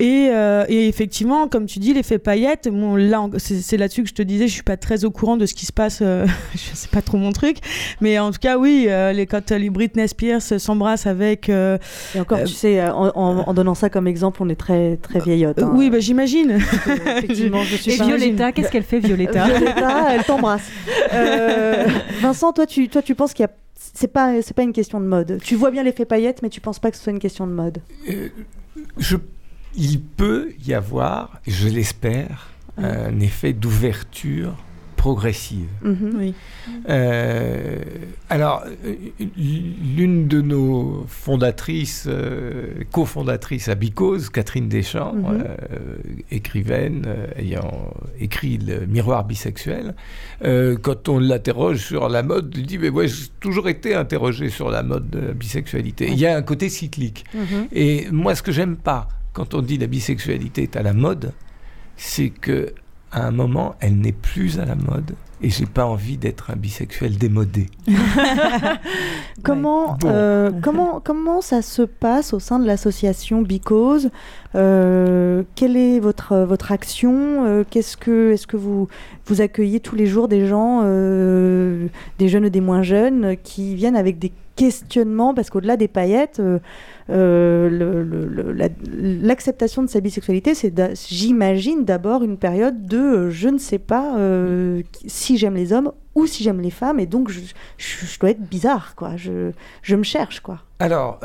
[0.00, 4.14] Et, euh, et effectivement, comme tu dis, l'effet paillette, bon, là, c'est là-dessus que je
[4.14, 6.74] te disais, je suis pas très au courant de ce qui se passe, euh, je
[6.74, 7.58] sais pas trop mon truc,
[8.00, 11.48] mais en tout cas, oui, euh, les, quand euh, les Britney Spears s'embrassent avec.
[11.48, 11.78] euh,
[12.14, 15.20] Et encore, tu sais, en, en- en donnant ça comme exemple, on est très très
[15.20, 15.62] vieillotte.
[15.62, 15.72] hein.
[15.74, 16.58] Oui, bah, j'imagine.
[17.16, 20.62] Effectivement, je suis Et Violetta, qu'est-ce qu'elle fait, Violetta Violetta, elle t'embrasse.
[21.12, 21.86] Euh,
[22.20, 23.50] Vincent, toi, tu, toi, tu penses qu'il y a
[23.94, 25.38] c'est pas c'est pas une question de mode.
[25.42, 27.52] Tu vois bien l'effet paillette, mais tu penses pas que ce soit une question de
[27.52, 27.78] mode.
[28.10, 28.28] Euh,
[28.98, 29.16] je-
[29.76, 32.48] il peut y avoir, je l'espère,
[32.78, 34.54] un effet d'ouverture
[34.96, 35.68] progressive.
[35.82, 36.12] Mhm.
[36.18, 36.34] Oui.
[36.88, 37.78] Euh,
[38.28, 38.64] alors,
[39.36, 45.44] l'une de nos fondatrices, euh, cofondatrices à Bicose, Catherine Deschamps, Mhm.
[45.44, 45.96] euh,
[46.30, 49.94] écrivaine euh, ayant écrit Le Miroir bisexuel,
[50.42, 54.70] quand on l'interroge sur la mode, elle dit Mais ouais, j'ai toujours été interrogé sur
[54.70, 56.08] la mode de la bisexualité.
[56.10, 57.24] Il y a un côté cyclique.
[57.34, 57.68] Mhm.
[57.72, 61.32] Et moi, ce que j'aime pas quand on dit la bisexualité est à la mode,
[61.98, 62.72] c'est que
[63.12, 65.14] à un moment, elle n'est plus à la mode.
[65.42, 67.66] Et j'ai pas envie d'être un bisexuel démodé.
[69.42, 70.08] Comment, Bon.
[70.08, 74.08] euh, comment, comment ça se passe au sein de l'association Because
[74.54, 78.88] Euh, Quelle est votre, votre action Euh, Qu'est-ce que, Est-ce que vous,
[79.26, 81.86] vous accueillez tous les jours des gens, euh,
[82.18, 86.40] des jeunes et des moins jeunes, qui viennent avec des questionnements Parce qu'au-delà des paillettes,
[87.10, 88.68] euh,
[89.22, 90.74] l'acceptation de sa bisexualité, c'est,
[91.08, 95.92] j'imagine, d'abord une période de euh, je ne sais pas euh, si j'aime les hommes
[96.14, 97.40] ou si j'aime les femmes, et donc je,
[98.18, 99.16] dois être bizarre, quoi.
[99.16, 99.50] Je,
[99.82, 100.62] je me cherche, quoi.
[100.78, 101.20] Alors,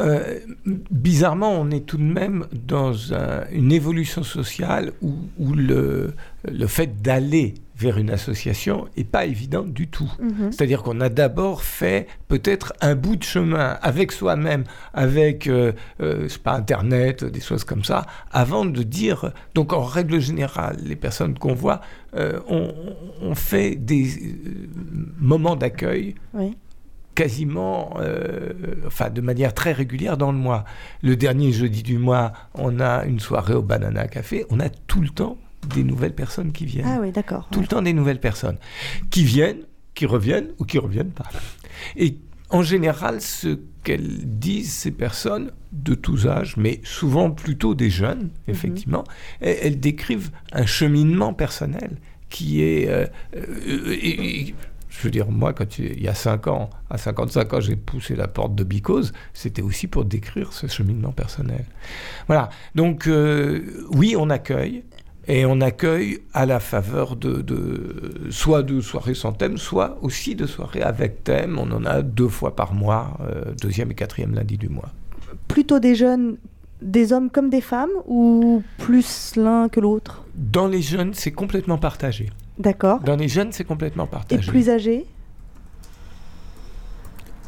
[0.92, 6.14] bizarrement, on est tout de même dans un- une évolution sociale où, où le,
[6.50, 10.12] le fait d'aller vers une association n'est pas évident du tout.
[10.22, 10.52] Mhm.
[10.52, 14.64] C'est-à-dire qu'on a d'abord fait peut-être un bout de chemin avec soi-même,
[14.94, 15.72] avec, euh,
[16.02, 19.32] euh, je sais pas, Internet, des choses comme ça, avant de dire...
[19.56, 21.82] Donc, en règle générale, les personnes qu'on voit,
[22.16, 22.74] euh, on,
[23.22, 24.70] on fait des euh,
[25.20, 26.56] moments d'accueil Oui.
[27.16, 28.54] quasiment, euh,
[28.86, 30.64] enfin de manière très régulière dans le mois.
[31.02, 34.46] Le dernier jeudi du mois, on a une soirée au Banana Café.
[34.50, 35.38] On a tout le temps
[35.68, 36.88] des nouvelles personnes qui viennent.
[36.88, 37.48] Ah oui, d'accord.
[37.52, 38.58] Tout le temps des nouvelles personnes
[39.10, 39.62] qui viennent,
[39.94, 41.30] qui reviennent ou qui reviennent pas.
[41.96, 42.18] Et
[42.50, 48.30] en général, ce qu'elles disent, ces personnes de tous âges, mais souvent plutôt des jeunes,
[48.48, 49.04] effectivement,
[49.40, 51.98] elles, elles décrivent un cheminement personnel
[52.30, 52.88] qui est...
[52.90, 53.06] euh,
[53.36, 54.56] euh, et- et-
[54.90, 57.78] je veux dire, moi, quand il il y a 5 ans, à 55 ans, j'ai
[57.78, 61.64] poussé la porte de Bicose, c'était aussi pour décrire ce cheminement personnel.
[62.28, 62.50] Voilà.
[62.76, 64.84] Donc, euh, oui, on accueille.
[65.34, 70.36] Et on accueille à la faveur de, de- soit de soirées sans thème, soit aussi
[70.36, 71.58] de soirées avec thème.
[71.58, 74.90] On en a deux fois par mois, euh, deuxième et quatrième lundi du mois.
[75.48, 76.36] Plutôt des jeunes,
[76.82, 80.26] des hommes comme des femmes, ou plus l'un que l'autre?
[80.36, 82.30] Dans les jeunes, c'est complètement partagé.
[82.60, 83.00] D'accord.
[83.00, 84.52] Dans les jeunes, c'est complètement Et partagé.
[84.52, 85.06] plus âgés?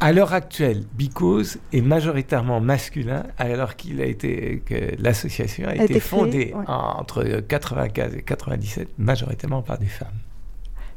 [0.06, 5.76] À l'heure actuelle, Bicose est majoritairement masculin, alors qu'il a été que l'association a, A
[5.76, 6.64] été, été créée, fondée ouais.
[6.68, 10.20] entre 95 et 97 majoritairement par des femmes.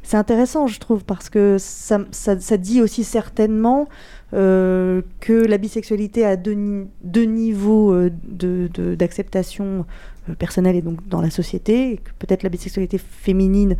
[0.03, 3.87] C'est intéressant, je trouve, parce que ça, ça- ça dit aussi certainement
[4.33, 9.85] euh, que la bisexualité a deux, ni- deux niveaux euh, de- de- d'acceptation
[10.29, 13.77] euh, personnelle et donc dans la société, et que peut-être la bisexualité féminine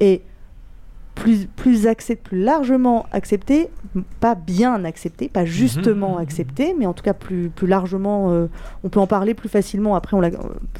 [0.00, 0.22] est
[1.22, 1.86] plus, plus,
[2.22, 7.48] plus largement acceptée, m- pas bien acceptée, pas justement acceptée, mais en tout cas plus,
[7.48, 8.46] plus largement, euh,
[8.84, 9.94] on peut en parler plus facilement.
[9.94, 10.30] Après, on la-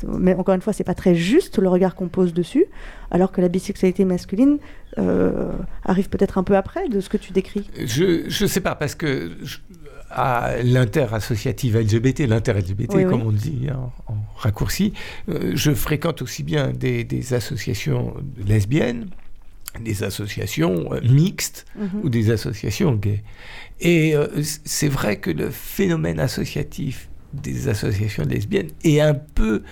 [0.07, 2.67] mais encore une fois, c'est pas très juste le regard qu'on pose dessus,
[3.11, 4.59] alors que la bisexualité masculine
[4.99, 5.51] euh,
[5.85, 7.67] arrive peut-être un peu après de ce que tu décris.
[7.85, 9.59] Je ne sais pas, parce que je-
[10.11, 13.27] à l'inter-associative LGBT, l'inter-LGBT, Oui, comme oui.
[13.29, 14.93] on dit en, en raccourci,
[15.31, 18.13] euh, je fréquente aussi bien des, des associations
[18.47, 19.07] lesbiennes,
[19.81, 22.01] des associations euh, mixtes Mhm.
[22.03, 23.23] ou des associations gays.
[23.81, 24.27] Et euh,
[24.65, 29.63] c'est vrai que le phénomène associatif des associations lesbiennes est un peu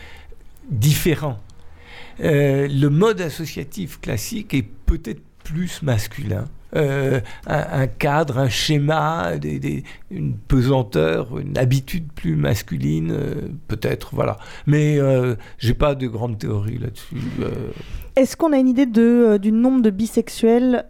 [0.70, 1.38] différent.
[2.20, 6.46] Euh, le mode associatif classique est peut-être plus masculin.
[6.77, 9.33] Euh, un, cadre, un schéma,
[10.11, 13.35] une pesanteur, une habitude plus masculine, euh,
[13.66, 14.39] peut-être, voilà.
[14.66, 17.16] Mais euh, j'ai pas de grande théorie là-dessus.
[17.41, 17.51] euh.
[18.16, 20.85] Est-ce qu'on a une idée de, du nombre de bisexuels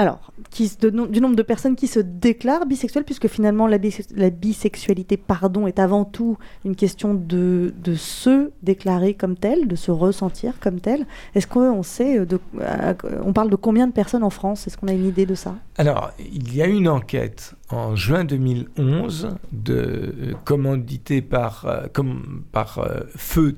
[0.00, 4.08] alors, qui, de du nombre de personnes qui se déclarent bisexuelles, puisque finalement la, bisex-
[4.16, 9.76] la bisexualité pardon, est avant tout une question de, de se déclarer comme tel, de
[9.76, 11.04] se ressentir comme tel.
[11.34, 14.66] Est-ce qu'on sait, euh, de, euh, on parle de combien de personnes en France?
[14.66, 15.54] Est-ce qu'on a une idée de ça?
[15.76, 22.44] Alors, il y a une enquête en juin 2011, de, euh, commanditée par, euh, comme,
[22.52, 23.54] par euh, Feu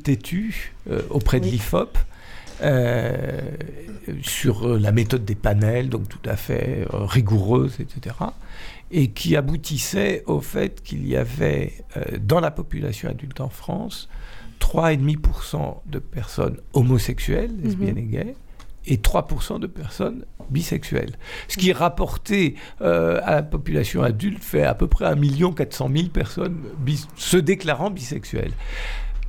[0.91, 1.97] euh, auprès de l'IFOP.
[2.63, 3.41] Euh,
[4.23, 8.17] sur euh, la méthode des panels, donc tout à fait euh, rigoureuse, etc.
[8.91, 14.09] Et qui aboutissait au fait qu'il y avait euh, dans la population adulte en France
[14.61, 17.99] 3,5% de personnes homosexuelles, lesbiennes Mhm.
[17.99, 18.35] et gays,
[18.87, 21.13] et 3% de personnes bisexuelles.
[21.49, 26.09] Ce qui rapporté euh, à la population adulte fait à peu près 1 400 000
[26.09, 26.59] personnes
[27.17, 28.53] se déclarant bisexuelles.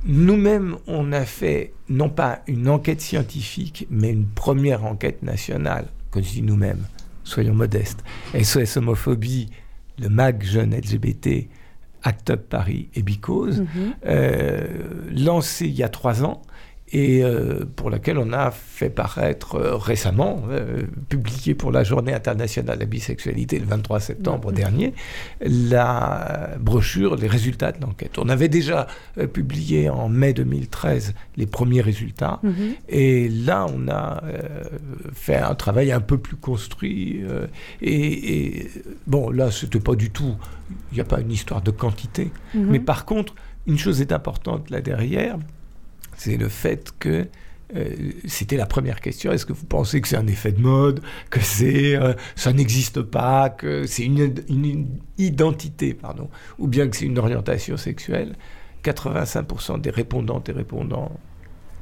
[0.06, 5.86] Nous-mêmes, on a fait non pas une enquête scientifique, mais une première enquête nationale.
[6.10, 6.84] Quand je dis nous-mêmes,
[7.24, 8.04] soyons modestes.
[8.38, 9.48] SOS Homophobie,
[9.98, 11.48] le MAG Jeune LGBT,
[12.02, 13.94] Act Up Paris et Bicose, Mhm.
[14.06, 14.66] euh,
[15.10, 16.42] lancé il y a trois ans
[16.94, 22.14] et euh, pour laquelle on a fait paraître euh, récemment, euh, publié pour la Journée
[22.14, 24.94] internationale de la bisexualité le 23 septembre dernier,
[25.40, 28.16] la brochure, les résultats de l'enquête.
[28.18, 28.86] On avait déjà
[29.32, 32.52] publié en mai 2013 les premiers résultats Mhm.
[32.88, 34.22] et là on a
[35.12, 37.20] fait un travail un peu plus construit
[37.82, 38.70] et, et,
[39.06, 40.34] bon là c'était pas du tout,
[40.92, 42.66] il n'y a pas une histoire de quantité, Mhm.
[42.70, 43.34] mais par contre
[43.66, 45.36] une chose est importante là derrière,
[46.16, 47.26] c'est le fait que
[47.74, 49.32] euh, c'était la première question.
[49.32, 51.00] Est-ce que vous pensez que c'est un effet de mode,
[51.30, 54.86] que c'est, euh, ça n'existe pas, que c'est une, une
[55.18, 58.36] identité, pardon, ou bien que c'est une orientation sexuelle?
[58.84, 61.10] 85% des répondantes et répondants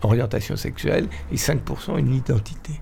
[0.03, 2.81] orientation sexuelle et 5% une identité.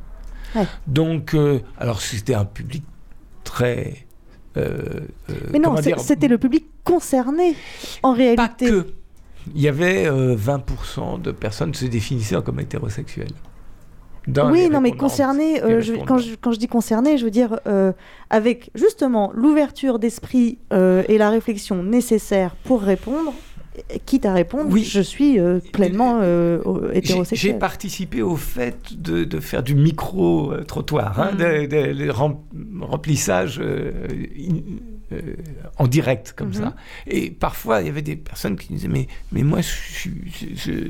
[0.54, 0.66] Ouais.
[0.86, 2.84] Donc, euh, alors c'était un public
[3.44, 4.06] très.
[4.56, 7.54] Mais non, c'était le public concerné
[8.02, 8.66] en réalité.
[8.66, 8.86] que.
[9.54, 13.32] Il y avait euh, 20% de personnes se définissant comme hétérosexuelles.
[14.28, 17.30] Dans oui, non, mais concerné, euh, je- quand, je, quand je dis concerné, je veux
[17.30, 17.92] dire euh,
[18.28, 23.32] avec justement l'ouverture d'esprit euh, et la réflexion nécessaire pour répondre,
[23.78, 24.84] euh, quitte à répondre, Oui.
[24.84, 27.58] je suis euh, pleinement euh, euh, J'ai- hétérosexuel.
[27.58, 31.36] participé au fait de, de faire du micro-trottoir, hein, Mm.
[31.38, 32.36] de- de- le rem-
[32.82, 33.90] remplissage euh,
[34.38, 34.60] in-
[35.12, 35.36] euh,
[35.78, 36.54] en direct, comme Mhm.
[36.54, 36.74] ça.
[37.06, 40.08] Et parfois, il y avait des personnes qui disaient Mais, mais moi, je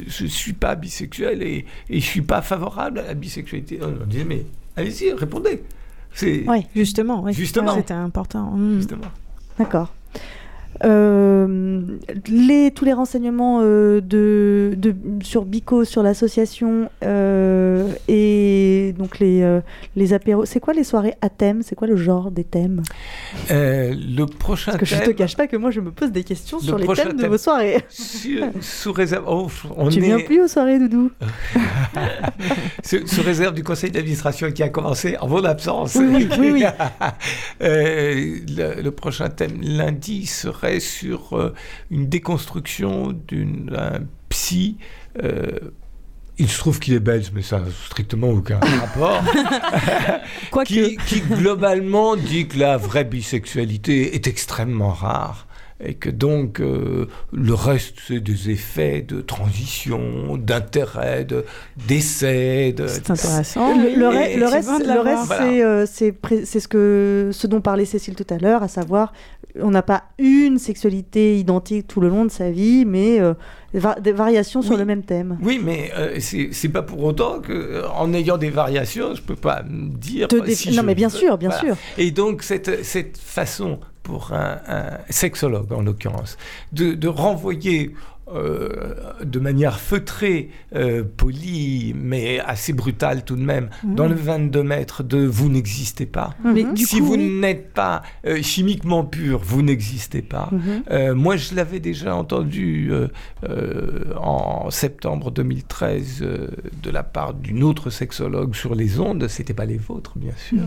[0.08, 3.80] je suis pas bisexuel et, et je suis pas favorable à la bisexualité.
[3.82, 4.44] On disait Mais
[4.76, 5.62] allez-y, répondez.
[6.12, 7.22] C'est Oui, justement.
[7.22, 7.32] oui.
[7.32, 7.74] Justement.
[7.76, 8.56] C'était important.
[8.76, 9.02] Justement.
[9.58, 9.92] D'accord.
[10.84, 11.80] Euh,
[12.26, 19.60] les, tous les renseignements euh, de, de, sur Bico, sur l'association euh, et donc les,
[19.96, 20.44] les apéros.
[20.46, 21.62] C'est quoi les soirées à thème?
[21.62, 22.82] C'est quoi le genre des thèmes?
[23.50, 26.58] Le prochain Parce que je te cache pas que moi je me pose des questions
[26.58, 27.78] Le sur les thèmes de thème- vos soirées.
[27.88, 29.24] Sur- sous réserve.
[29.28, 31.10] oh, on tu est- viens plus aux soirées, Doudou
[32.84, 35.94] sous, sous réserve du conseil d'administration qui a commencé en mon absence.
[35.96, 36.64] Oui, oui, oui,
[37.60, 41.54] le, le prochain thème lundi serait sur euh,
[41.90, 44.76] une déconstruction d'un psy.
[45.22, 45.50] euh,
[46.38, 49.22] il se trouve qu'il est belge, mais ça n'a strictement aucun rapport.
[50.64, 55.46] qui, qui globalement dit que la vraie bisexualité est extrêmement rare.
[55.82, 61.44] Et que donc euh, le reste, c'est des effets de transition, d'intérêt, de-
[61.88, 62.72] d'essai.
[62.76, 63.74] De, C'est intéressant.
[63.76, 65.42] Le, le Et- re- le et- reste, le reste, Voilà.
[65.42, 68.68] c'est euh, c'est pré- c'est ce que ce dont parlait Cécile tout à l'heure, à
[68.68, 69.12] savoir,
[69.60, 73.32] on n'a pas une sexualité identique tout le long de sa vie, mais euh,
[73.74, 74.78] va- des variations sur Oui.
[74.78, 75.38] le même thème.
[75.42, 79.34] Oui, mais euh, c'est pas pour autant que, euh, en ayant des variations, je peux
[79.34, 80.28] pas me dire.
[80.28, 81.18] Te euh, si non, mais bien veux.
[81.18, 81.74] sûr, bien sûr.
[81.98, 84.58] Et donc cette cette façon pour un,
[85.08, 86.36] sexologue en l'occurrence
[86.72, 87.94] de renvoyer
[88.34, 88.68] euh,
[89.24, 93.94] de manière feutrée, euh, polie, mais assez brutale tout de même, Mhm.
[93.94, 96.34] dans le 22 mètres de vous n'existez pas.
[96.74, 97.40] Du si coup, vous oui.
[97.40, 100.50] n'êtes pas euh, chimiquement pur, vous n'existez pas.
[100.52, 101.12] Mhm.
[101.14, 102.90] Moi, je l'avais déjà entendu
[104.16, 106.48] en septembre 2013 euh,
[106.82, 109.26] de la part d'une autre sexologue sur les ondes.
[109.28, 110.60] C'était pas les vôtres, bien sûr.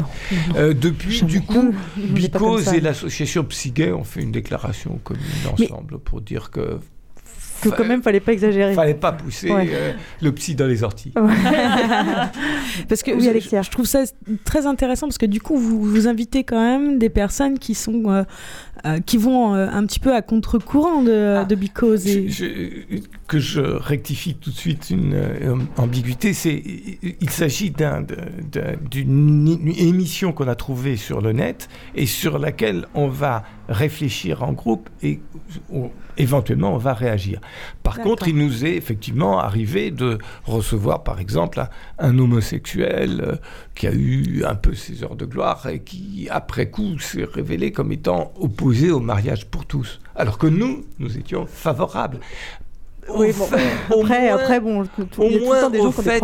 [0.73, 5.23] Depuis, du coup, Bicose et l'association Psygay ont fait une déclaration commune
[5.59, 6.79] Mais- ensemble pour dire que
[7.63, 8.73] Que quand même, fallait pas exagérer.
[8.73, 9.67] fallait pas pousser Ouais.
[9.71, 11.13] euh, le psy dans les orties.
[12.89, 13.61] Parce que Oui, je- Alexia.
[13.61, 14.03] je, trouve ça
[14.43, 18.03] très intéressant parce que du coup vous, vous invitez quand même des personnes qui sont
[18.11, 18.23] euh,
[18.85, 22.43] euh, qui vont euh, un petit peu à contre-courant de, de Because et Je-
[22.89, 22.97] je-
[23.27, 26.61] que je rectifie tout de suite une euh, ambiguïté, c'est
[27.21, 27.71] il s'agit
[28.91, 34.43] d'une une émission qu'on a trouvée sur le net et sur laquelle on va réfléchir
[34.43, 35.19] en groupe et
[35.71, 37.39] on- éventuellement on va réagir.
[37.81, 41.69] Par contre, il nous est effectivement arrivé de recevoir par exemple un,
[41.99, 43.35] un homosexuel euh,
[43.75, 47.71] qui a eu un peu ses heures de gloire et qui après coup s'est révélé
[47.71, 52.19] comme étant opposé au mariage pour tous, alors que nous, nous étions favorables.
[53.09, 55.43] Oui, Au bon, fait- au après, moins- après, bon, tout- au il y a tout
[55.43, 56.21] le moins temps des au gens fait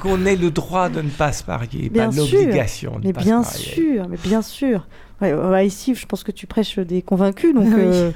[0.00, 3.12] qu'on ait le droit de ne pas se marier, Bien pas sûr, l'obligation de mais
[3.14, 3.72] pas bien se marier.
[3.74, 4.86] sûr, mais bien sûr.
[5.22, 8.10] Ouais, ouais, ici, je pense que tu prêches des convaincus, donc, euh,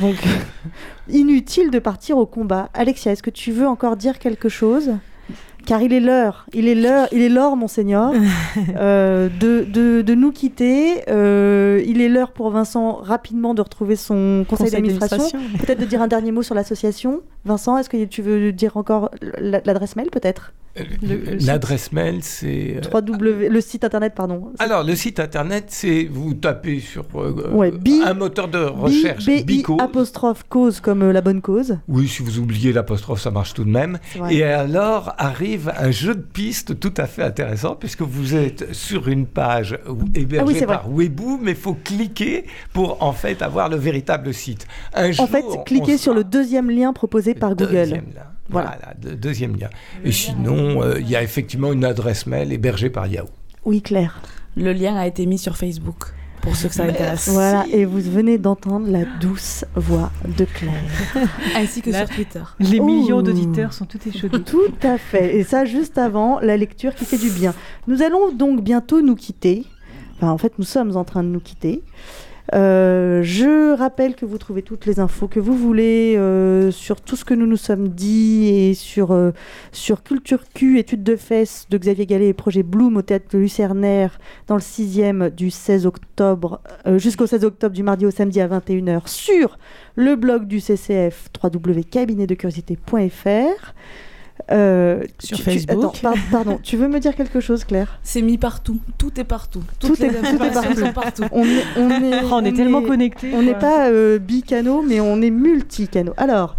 [0.00, 0.14] donc
[1.08, 2.68] inutile de partir au combat.
[2.74, 4.90] Alexia, est-ce que tu veux encore dire quelque chose?
[5.66, 8.12] Car il est l'heure, il est l'heure, il est l'heure, monseigneur,
[8.76, 11.02] euh, de, de, de nous quitter.
[11.08, 15.18] Euh, il est l'heure pour Vincent rapidement de retrouver son conseil, Conseil d'administration.
[15.18, 15.58] d'administration.
[15.66, 17.20] Peut-être de dire un dernier mot sur l'association.
[17.44, 19.10] Vincent, est-ce que tu veux dire encore
[19.40, 20.52] l'adresse mail, peut-être?
[20.78, 20.84] Euh,
[21.40, 22.76] L'adresse mail, c'est.
[22.76, 24.52] euh, 3W, le site internet, pardon.
[24.60, 29.26] Alors, le site internet, c'est vous tapez sur euh, Ouais, bi- un moteur de recherche
[29.26, 29.78] B, Bico.
[29.80, 31.78] apostrophe cause comme euh, la bonne cause.
[31.88, 33.98] Oui, si vous oubliez l'apostrophe, ça marche tout de même.
[34.14, 34.32] Vrai.
[34.32, 39.08] Et alors arrive un jeu de pistes tout à fait intéressant, puisque vous êtes sur
[39.08, 39.76] une page
[40.14, 40.76] hébergée Ah oui, c'est vrai.
[40.76, 44.68] par Weboo, mais il faut cliquer pour en fait avoir le véritable site.
[44.94, 47.72] Un En jour, fait, cliquez sur le deuxième lien proposé par Google.
[47.72, 48.26] Deuxième lien.
[48.48, 48.78] Voilà.
[48.98, 49.70] Deuxième lien.
[50.04, 53.28] Et sinon, euh, il y a effectivement une adresse mail hébergée par Yahoo.
[53.64, 54.20] Oui, Claire.
[54.56, 57.28] Le lien a été mis sur Facebook pour ceux que ça intéresse.
[57.28, 60.72] Voilà, et vous venez d'entendre la douce voix de Claire.
[61.56, 62.42] Ainsi que sur Twitter.
[62.58, 64.42] Les millions d'auditeurs sont tout échaudés.
[64.42, 65.36] Tout à fait.
[65.36, 67.54] Et ça, juste avant la lecture qui fait du bien.
[67.86, 69.64] Nous allons donc bientôt nous quitter.
[70.16, 71.82] Enfin, en fait, nous sommes en train de nous quitter.
[72.52, 77.14] Euh, je rappelle que vous trouvez toutes les infos que vous voulez euh, sur tout
[77.14, 79.30] ce que nous nous sommes dit et sur, euh,
[79.72, 83.38] sur Culture Q, études de fesses de Xavier Gallet et projet Bloom au théâtre de
[83.38, 86.60] Lucernaire dans le 6e du 16 octobre
[86.96, 89.58] jusqu'au 16 octobre du mardi au samedi à 21h sur
[89.94, 93.74] le blog du CCF www.cabinetdecuriosité.fr.
[94.52, 95.84] Euh, Sur tu- tu- Facebook.
[95.84, 97.98] attends, par- pardon, tu veux me dire quelque chose, Claire?
[98.02, 98.78] C'est mis partout.
[98.98, 99.62] Tout est partout.
[99.78, 100.78] Tout est, tout partout.
[100.80, 101.22] sont partout.
[101.32, 105.20] On est, on est, On est tellement connectés, On n'est pas euh, bicanaux, mais on
[105.22, 106.14] est multicanaux.
[106.16, 106.56] Alors,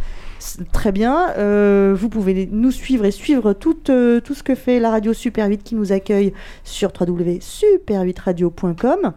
[0.71, 1.29] très bien.
[1.37, 5.13] euh, vous pouvez nous suivre et suivre tout, euh, tout ce que fait la radio
[5.13, 6.33] Super 8 qui nous accueille
[6.63, 9.13] sur www.super8radio.com.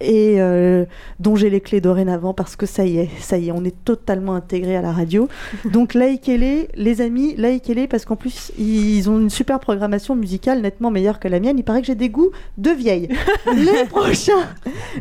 [0.00, 0.84] et euh,
[1.20, 3.84] dont j'ai les clés dorénavant parce que ça y est, ça y est, on est
[3.84, 5.28] totalement intégré à la radio.
[5.64, 10.90] Donc likez-les, les amis, likez-les parce qu'en plus ils ont une super programmation musicale nettement
[10.90, 11.58] meilleure que la mienne.
[11.58, 13.08] Il paraît que j'ai des goûts de vieille.
[13.54, 14.46] les prochains,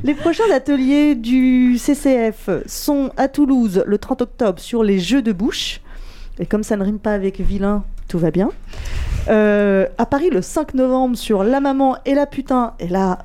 [0.04, 5.32] les prochains ateliers du CCF sont à Toulouse le 30 octobre sur les jeux de
[5.32, 5.82] bouche.
[6.40, 8.50] Et comme ça ne rime pas avec vilain, tout va bien.
[9.28, 12.74] Euh, à Paris le 5 novembre sur La maman et la putain.
[12.80, 13.20] Et là,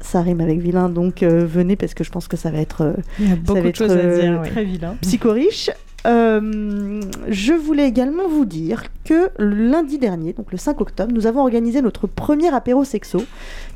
[0.00, 2.82] ça rime avec vilain, donc euh, venez parce que je pense que ça va être,
[2.82, 4.42] euh, Il y a ça beaucoup de choses à euh, dire.
[4.50, 4.96] Très vilain.
[5.02, 5.70] psychoriche.
[6.06, 11.40] Euh, je voulais également vous dire que lundi dernier, donc le 5 octobre, nous avons
[11.40, 13.24] organisé notre premier apéro sexo,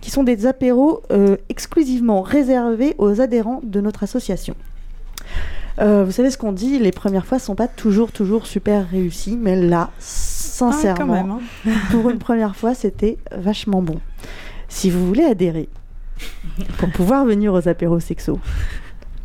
[0.00, 4.54] qui sont des apéros euh, exclusivement réservés aux adhérents de notre association.
[5.80, 9.36] Euh, vous savez ce qu'on dit, les premières fois sont pas toujours toujours super réussies,
[9.40, 11.30] mais là, sincèrement, même,
[11.66, 11.72] hein.
[11.90, 13.98] pour une première fois, c'était vachement bon.
[14.68, 15.68] Si vous voulez adhérer
[16.78, 18.40] pour pouvoir venir aux apéros sexo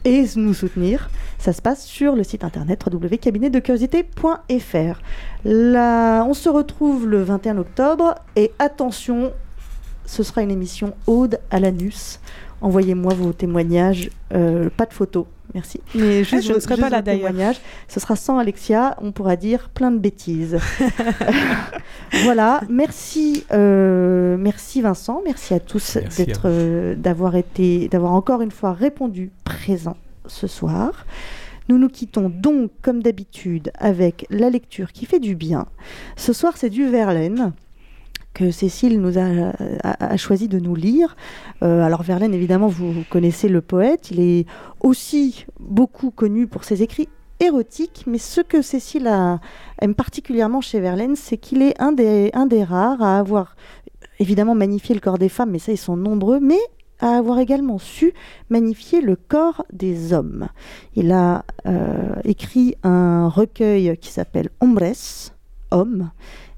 [0.06, 5.02] et nous soutenir, ça se passe sur le site internet www.cabinetdecuriosité.fr.
[5.45, 9.32] On se retrouve le 21 octobre et attention,
[10.06, 12.22] ce sera une émission Aude à l'anus.
[12.62, 15.82] Envoyez-moi vos témoignages, euh, pas de photos, merci.
[15.95, 17.54] Mais juste, Ah, je ne serai juste pas là, d'ailleurs.
[17.88, 20.58] Ce sera sans Alexia, on pourra dire plein de bêtises.
[22.24, 28.52] voilà, merci, euh, merci Vincent, merci à tous d'être, euh, d'avoir été, d'avoir encore une
[28.52, 31.06] fois répondu présent ce soir.
[31.70, 35.66] Nous nous quittons donc, comme d'habitude, avec la lecture qui fait du bien.
[36.16, 37.52] Ce soir, c'est du Verlaine
[38.52, 41.16] Cécile nous a, choisi de nous lire.
[41.64, 44.12] Euh, alors Verlaine, évidemment, vous connaissez le poète.
[44.12, 44.46] Il est
[44.82, 47.10] aussi beaucoup connu pour ses écrits
[47.40, 49.12] érotiques, mais ce que Cécile
[49.80, 53.56] aime particulièrement chez Verlaine, c'est qu'il est un des, un des rares à avoir
[54.20, 56.60] évidemment magnifié le corps des femmes, mais ça, ils sont nombreux, mais
[57.00, 58.14] à avoir également su
[58.50, 60.48] magnifier le corps des hommes.
[60.96, 65.32] Il a euh, écrit un recueil qui s'appelle Hombres,
[65.72, 66.10] Hommes,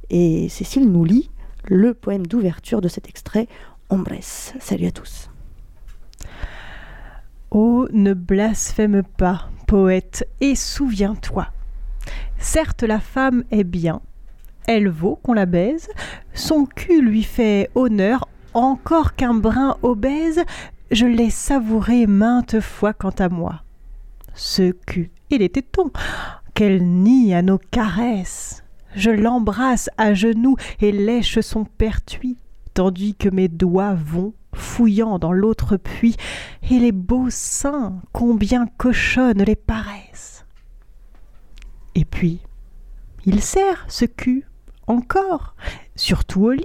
[0.10, 1.30] et Cécile nous lit
[1.70, 3.48] le poème d'ouverture de cet extrait,
[3.90, 4.22] Hombres.
[4.22, 5.30] Salut à tous.
[7.52, 11.48] Oh, ne blasphème pas, poète, et souviens-toi.
[12.38, 14.02] Certes, la femme est bien,
[14.68, 15.90] elle vaut qu'on la baise,
[16.34, 20.44] son cul lui fait honneur, encore qu'un brin obèse,
[20.92, 23.64] je l'ai savouré maintes fois quant à moi.
[24.36, 25.92] Ce cul et les tétons,
[26.54, 28.64] qu'elle nie à nos caresses.
[28.96, 32.38] Je l'embrasse à genoux et lèche son pertuis,
[32.74, 36.18] tandis que mes doigts vont, fouillant dans l'autre puits,
[36.70, 40.46] et les beaux seins, combien cochonnes les paresses.
[41.96, 42.40] Et puis,
[43.26, 44.46] il sert ce cul,
[44.88, 45.56] encore,
[45.96, 46.64] surtout au lit,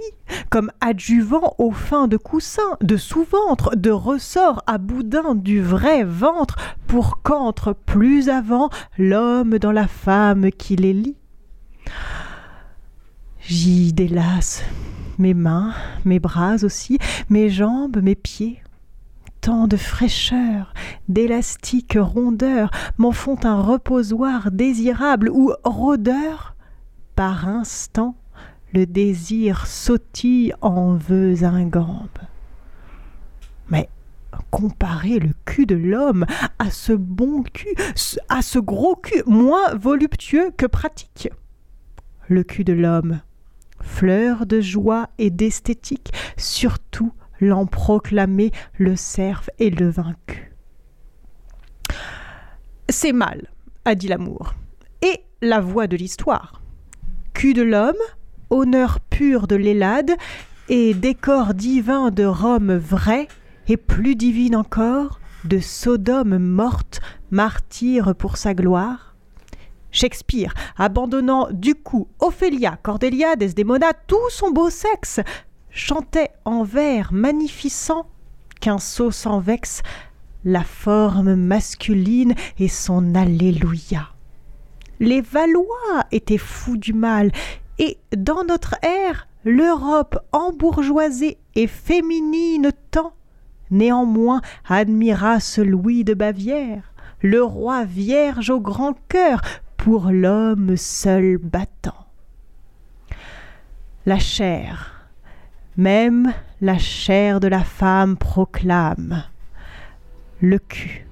[0.49, 6.55] comme adjuvant aux fins de coussin, de sous-ventre, de ressort à boudin du vrai ventre,
[6.87, 11.17] pour qu'entre plus avant l'homme dans la femme qui les lie.
[13.41, 14.63] J'y délace
[15.17, 15.73] mes mains,
[16.03, 16.97] mes bras aussi,
[17.29, 18.61] mes jambes, mes pieds.
[19.41, 20.73] Tant de fraîcheur,
[21.07, 26.55] d'élastique rondeur m'en font un reposoir désirable où rôdeur,
[27.15, 28.15] par instant,
[28.73, 32.09] le désir sautille en vœux ingambes.
[33.69, 33.89] Mais
[34.49, 36.25] comparer le cul de l'homme
[36.59, 37.75] à ce bon cul,
[38.29, 41.29] à ce gros cul moins voluptueux que pratique.
[42.27, 43.21] Le cul de l'homme,
[43.81, 50.51] fleur de joie et d'esthétique, surtout l'en proclamer le cerf et le vaincu.
[52.89, 53.49] C'est mal,
[53.83, 54.55] a dit l'amour,
[55.01, 56.61] et la voix de l'histoire.
[57.33, 57.93] Cul de l'homme,
[58.49, 60.11] honneur pur de l'Hélade,
[60.69, 63.27] et décor divin de Rome vrai,
[63.67, 69.14] et plus divine encore, de Sodome morte, martyre pour sa gloire.
[69.95, 75.21] Shakespeare, abandonnant du coup Ophélia, Cordelia, Desdemona, tout son beau sexe,
[75.69, 78.05] chantait en vers magnificent
[78.59, 79.81] qu'un sot s'en vexe,
[80.43, 84.09] la forme masculine et son Alléluia.
[84.99, 87.31] Les Valois étaient fous du mal,
[87.79, 93.13] et dans notre ère, l'Europe embourgeoisée et féminine tant,
[93.71, 99.41] néanmoins admira ce Louis de Bavière, le roi vierge au grand cœur,
[99.85, 102.07] pour l'homme seul battant.
[104.07, 105.11] La chair,
[105.77, 109.25] même la chair de la femme proclame
[110.41, 111.05] le cul,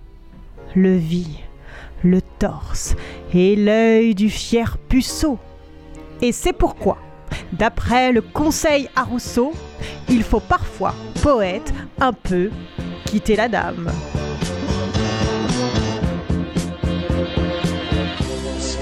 [0.76, 1.38] le vie,
[2.04, 2.96] le torse
[3.32, 5.38] et l'œil du fier puceau.
[6.24, 6.98] Et c'est pourquoi,
[7.52, 9.54] d'après le conseil à Rousseau,
[10.10, 12.50] il faut parfois, poète, un peu
[13.06, 13.92] quitter la dame.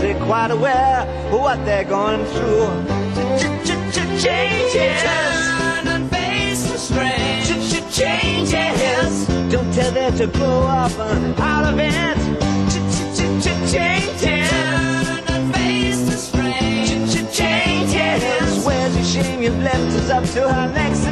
[0.00, 2.68] They're quite aware of what they're going through.
[4.18, 5.02] Changes.
[5.02, 7.44] Turn and face the strain.
[7.92, 9.26] Changes.
[9.52, 12.16] Don't tell them to grow up and out of it.
[13.70, 14.50] Changes.
[14.50, 17.06] Turn and face the strain.
[17.30, 18.64] Changes.
[18.64, 19.42] Where's your shame?
[19.42, 21.09] You've left us up to our next